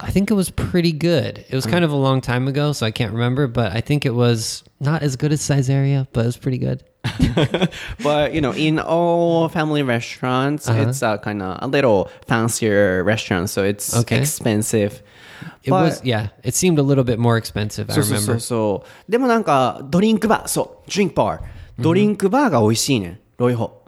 [0.00, 1.44] I think it was pretty good.
[1.48, 1.70] It was hmm.
[1.70, 4.62] kind of a long time ago, so I can't remember, but I think it was
[4.80, 6.84] not as good as Saizeriya, but it was pretty good.
[8.02, 10.88] but you know in all family restaurants uh-huh.
[10.88, 14.18] it's uh, a kind of a little fancier restaurant so it's Okay.
[14.18, 15.00] expensive
[15.62, 16.28] It But- was yeah.
[16.42, 17.88] It seemed a little bit more expensive.
[17.90, 18.36] I remember そうそうそ remember.
[18.36, 23.20] うそうでもなんかドリンクバーそうドリンクバードリンクバーが美味しいねん。
[23.38, 23.82] ロイホ。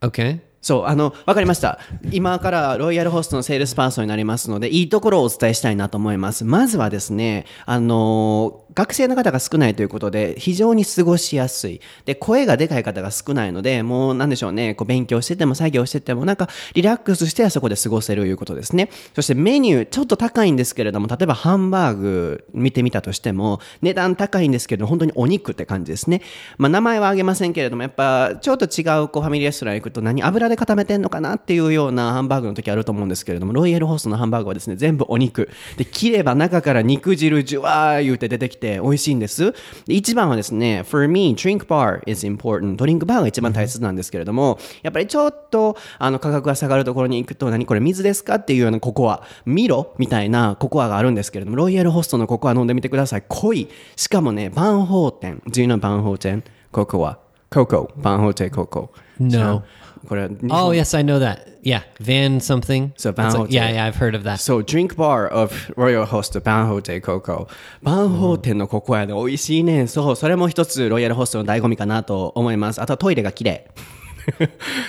[0.00, 0.40] Okay.
[0.66, 1.78] そう、あの、わかりました。
[2.10, 6.44] 今からロイヤルホストのセールスパーソンになりますので、いいところをお伝えしたいなと思います。
[6.44, 11.80] まずはですね、あの、学生の方が少ないということで、非常に過ごしやすい。
[12.04, 18.90] で、声がでかい方が少ないので、もうなんでしょうね、こう勉強してても作業してても、なんかリラックスしてあそこで過ごせるということですね。
[19.14, 26.22] そしてメニュー、ちょっと高いんですけれども、例えばハンバーグ見てみたとしても、値段高いんですけど、本当にお肉って感じですね。
[26.58, 35.48] まあ、名前は挙げませんけれども、やっぱちょっと違うこうファミリーレストラン行くと何油で固めてんのかなっていうようなハンバーグの時あると思うんですけれども、ロイヤルホストのハンバーグはですね、全部お肉。
[35.76, 39.52] で、切れば中から肉汁ジュワー言うて出てきて美味しいんです。
[39.86, 42.76] で一番はですね、for me, drink bar is important.
[42.76, 53.24] ドリンクバーが一番大切なんですけれども、やっぱりちょっとあの価格が下がるところに行くと、何これ水ですかっていうようなココア、ミロみたいなココアがあるんですけれども、ロイヤルホストのココア飲んでみてください。
[53.28, 53.68] 濃い。
[53.96, 55.42] しかもね、バンホーテン。
[55.48, 57.18] Do you know バンホーテンココア。
[57.50, 57.90] ココ。
[57.96, 58.92] バンホーテンココ。
[59.18, 59.62] No.
[60.08, 61.55] これは日 Oh, 本 yes, I know that.
[61.66, 62.92] Yeah, Van something.
[62.96, 63.48] So Banho.
[63.50, 64.38] yeah, yeah, I've heard of that.
[64.38, 67.48] So drink bar of Royal Host Banho Day Coco.
[67.84, 68.40] Banho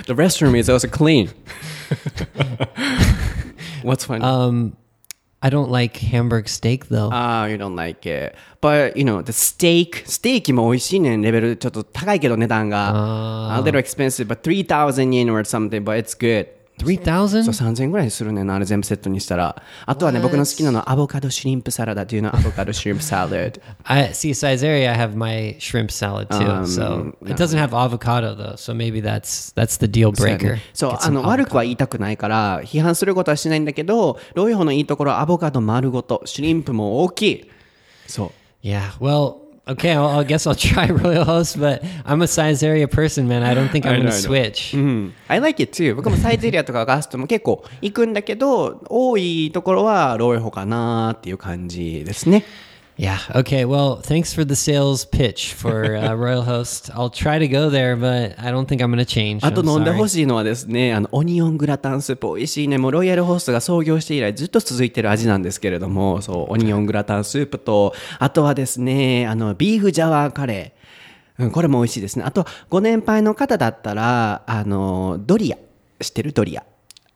[0.06, 1.30] The restroom is also clean.
[3.82, 4.24] What's funny?
[4.24, 4.78] Um,
[5.42, 7.10] I don't like Hamburg steak though.
[7.12, 8.36] Ah, you don't like it.
[8.62, 11.24] But you know, the steak, steak も美味しいねん。
[11.24, 12.94] レベルちょっと高いけど値段が。
[12.94, 16.57] Uh, a little expensive, but 3,000 yen or something, but it's good.
[16.78, 17.52] 3000?
[17.52, 19.62] そう3000円ぐらいするねんな、あれ全部セットにしたら。
[19.86, 23.38] あとはね、僕の好きなのはアボカドシュリンプサラダっていうのアボカドシュリンプサラダ。
[23.84, 24.92] I see Caesarea.
[24.92, 26.46] I have my shrimp salad too.
[26.46, 28.56] Um, so it doesn't have avocado though.
[28.56, 30.58] So maybe that's that's the deal breaker.
[30.74, 37.52] そう、Get あ some の.悪くは言いたくないから、批判することはしないんだけど、ロイホのいいところはアボカド丸ごと、シュリンプも大きい。
[38.08, 38.32] そう。
[38.68, 38.92] Yeah.
[39.00, 39.94] Well, okay.
[39.94, 43.44] I'll, I guess I'll try Royal Host, but I'm a Caesarea person, man.
[43.44, 44.76] I don't think I'm gonna switch.
[44.76, 45.14] うん。
[45.28, 45.96] I like it too.
[45.96, 52.44] 僕もサイゼリアとかガストも結構行くんだけど、多いところはロイホかなっていう感じですね。
[52.98, 53.20] Yeah.
[53.36, 53.64] Okay.
[53.66, 56.90] Well, thanks for the sales pitch for uh, Royal Host.
[56.96, 59.46] I'll try to go there, but I don't think I'm gonna change.
[59.46, 62.80] あと飲んで.ほしいのはですね、あの、オニオングラタンスープ美味しいね。
[62.80, 71.44] もうロイヤルホストが創業して以来ずっと続いてる味なんですけれども、そう、オニオングラタンスープと、あとはですね、あの、ビーフジャワーカレー。
[71.44, 72.26] うん、これも美味しいですね。
[72.26, 75.58] あと、ご年配の方だったら、あの、ドリア。
[76.04, 76.34] 知ってる？
[76.34, 76.64] ドリア。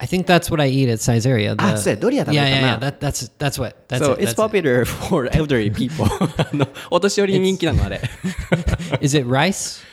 [0.04, 1.54] I think that's what I eat at Caesarea.
[1.60, 2.50] Ah, the- so Doria Yeah, yeah, yeah.
[2.50, 2.80] 食べたな。
[2.80, 3.76] That, that's that's what.
[3.88, 4.24] That's so it.
[4.24, 4.36] it's that's it.
[4.36, 6.06] popular for elderly people.
[6.38, 8.02] あの、お年寄りに人気なのあれ。
[9.02, 9.84] Is it rice?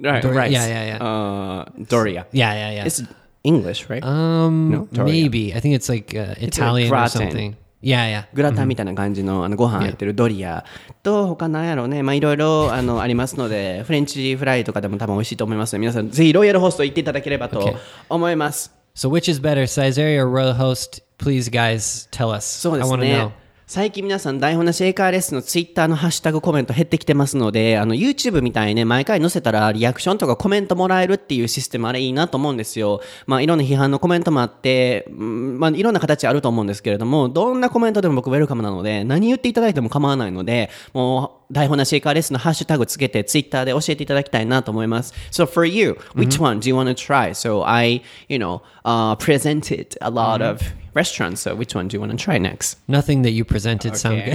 [0.00, 0.50] right, Dor- rice.
[0.52, 1.02] yeah, yeah, yeah.
[1.02, 2.26] Uh, Doria.
[2.32, 2.84] Yeah, yeah, yeah.
[2.86, 3.02] It's
[3.42, 4.04] English, right?
[4.04, 5.12] Um, No, Victoria.
[5.12, 5.52] maybe.
[5.54, 7.22] I think it's like uh, Italian or gratin.
[7.30, 7.56] something.
[7.82, 8.24] Yeah, yeah.
[8.34, 10.64] グラタンみたいな感じのあのご飯入ってるドリア
[11.02, 17.76] と他なんやろうねまあいろいろあのありますのでフレンチフライとかでも多分美味しいと思いますので皆さんぜひロイヤルホスト行っていただければと Okay.
[18.08, 21.02] 思います、So which is better, Saizeriya or Royal Host?
[21.18, 22.46] Please, guys, tell us.
[22.46, 23.32] So I want to know.
[23.68, 33.00] 最近皆さん台本なし英会話レッスンのツイッターのハッシュタグコメント減ってきてますのであの YouTube みたいにね毎回載せたらリアクションとかコメントもらえるっていうシステムあれいいなと思うんですよ。
[33.26, 45.12] まあいろんな批判のコメントもあって、うんまあいろんな形あると思うんですけれどもどんなコメントでも僕ウェルカムなので何言っていただいても構わないのでもう台本なし英会話レッスンのハッシュタグつけてツイッターで教えていただきたいなと思います。
[45.32, 47.30] So for you which one do you want to try?
[47.30, 50.60] So I you know、uh, presented a lot of
[50.96, 51.42] restaurants.
[51.42, 52.78] So, which one do you want to try next?
[52.88, 54.34] Nothing that you presented okay.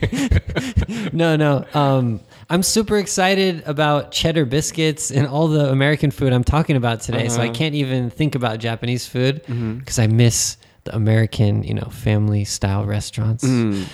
[0.00, 1.12] good.
[1.12, 1.64] no, no.
[1.74, 2.20] Um,
[2.50, 7.26] I'm super excited about cheddar biscuits and all the American food I'm talking about today.
[7.26, 7.36] Uh-huh.
[7.36, 7.54] So I uh-huh.
[7.54, 10.00] can't even think about Japanese food because mm-hmm.
[10.00, 13.44] I miss the American, you know, family style restaurants.
[13.44, 13.86] Mm.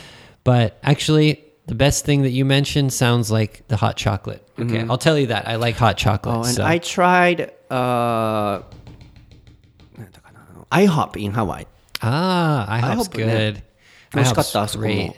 [0.45, 4.47] But actually, the best thing that you mentioned sounds like the hot chocolate.
[4.59, 4.91] Okay, mm-hmm.
[4.91, 6.37] I'll tell you that I like hot chocolate.
[6.37, 6.65] Oh, and so.
[6.65, 7.53] I tried.
[7.71, 8.63] Uh
[10.70, 11.66] IHOP in Hawaii.
[12.02, 13.34] ah, IHOP's IHOP ね。
[13.34, 13.64] good.
[14.14, 14.92] 美味しかった、 IHOP's あそこも。
[14.92, 15.14] great.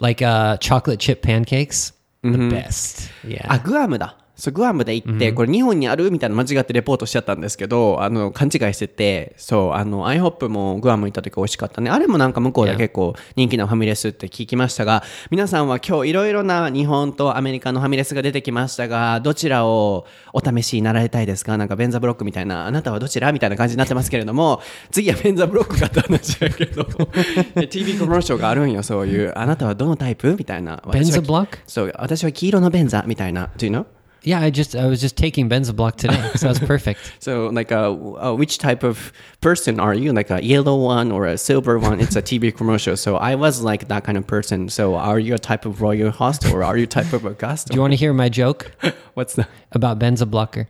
[0.00, 1.92] Like uh, chocolate chip pancakes,
[2.22, 3.10] the best.
[3.26, 3.46] Yeah.
[3.48, 4.16] あ、グアムだ。
[4.35, 11.91] そう、グアムで行って、これ日本にあるみたいな間違ってレポートしちゃったんですけど、あの、勘違いしてて、そう、あの、IHOP もグアム行った時美味しかったね。
[11.91, 21.57] あれもなんか向こうで結構人気なファミレスって聞きましたが、皆さんは今日いろいろな日本とアメリカのファミレスが出てきましたが、どちらをお試しになられたいですか？
[21.59, 26.85] なんかベンザブロックみたいな、あなたはどちらみたいな感じになってますけれども、 次はベンザブロックかって話だけど、
[27.69, 29.31] TV コマーシャルがあるんよ、そういう。
[29.35, 30.35] あなたはどのタイプ？
[30.37, 30.81] みたいな。
[30.85, 31.47] 私は Benza block?
[31.67, 33.51] そう、私は黄色のベンザみたいな。
[33.57, 33.85] Do you know?
[34.23, 36.99] Yeah, I just I was just taking Benzablock today, so that's perfect.
[37.19, 39.11] So, like, uh, uh, which type of
[39.41, 40.13] person are you?
[40.13, 41.99] Like a yellow one or a silver one?
[41.99, 42.95] It's a TV commercial.
[42.95, 44.69] So I was like that kind of person.
[44.69, 47.67] So are you a type of royal host or are you type of a guest?
[47.67, 48.71] Do you want to hear my joke
[49.13, 49.47] What's the?
[49.73, 50.67] about Benzablocker?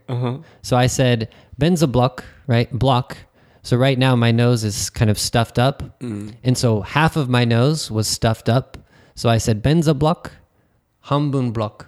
[0.62, 1.28] So I said
[1.60, 2.70] Benzablock, right?
[2.72, 3.16] Block.
[3.62, 7.44] So right now my nose is kind of stuffed up, and so half of my
[7.46, 8.76] nose was stuffed up.
[9.14, 10.30] So I said Benzablock,
[11.06, 11.86] Hambun block.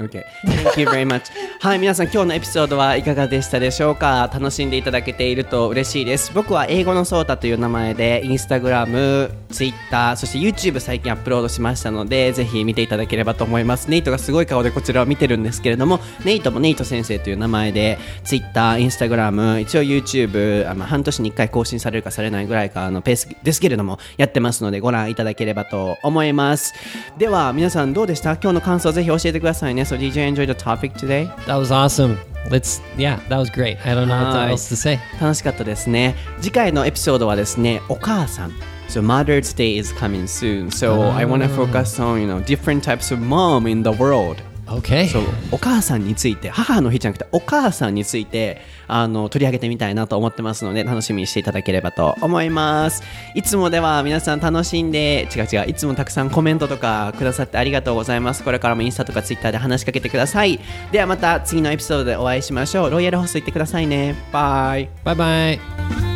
[0.00, 0.22] Okay.
[0.46, 1.22] Thank you very much.
[1.60, 4.30] はい、皆さん今日のエピソードはいかがでしたでしょうか？
[4.32, 6.30] 楽しんでいただけていると嬉しいです。
[6.32, 13.90] 僕は英語のソータという名前で、インスタグラム、ツイッター、そして YouTube 最近アップロードしましたので、ぜひ見ていただければと思います。
[13.90, 26.72] ネイトがすごい顔でこちらを見てるんですけれども、ネイトもネイト先生という名前で、ツイッター、インスタグラム、一応 YouTube、あまあ半年に1回更新されるかされないぐらいかのペースですけれども、やってますので、ご覧いただければと思います。
[27.18, 28.34] では、皆さんどうでした？
[28.36, 29.87] 今日の感想ぜひ教えてくださいね。
[29.87, 31.31] So, did you enjoy the topic today?
[31.47, 32.17] That was awesome.
[32.49, 33.77] Let's yeah, that was great.
[33.85, 34.49] I don't know what Hi.
[34.49, 34.99] else to say.
[35.21, 36.15] 楽しかったですね。
[36.41, 38.51] 次回のエピソードはですね、お母さん。
[38.89, 40.69] So Mother's Day is coming soon.
[40.69, 44.43] So I want to focus on, you know, different types of mom in the world.
[44.68, 45.08] Okay.
[45.08, 53.02] そうお母さんについて母の日じゃなくてお母さんについてあの取り上げてみたいなと思ってますので楽しみにしていただければと思います。
[53.34, 58.44] いつもでは皆さん楽しんで違う違ういつもたくさんコメントとかくださってありがとうございます。
[58.44, 60.60] これからもインスタとかツイッターで話しかけてください。
[60.92, 62.90] ではまた次のエピソードでお会いしましょう。
[62.90, 64.14] ロイヤルホスト行ってくださいね。
[64.32, 64.88] バイ。
[65.04, 66.07] Bye bye.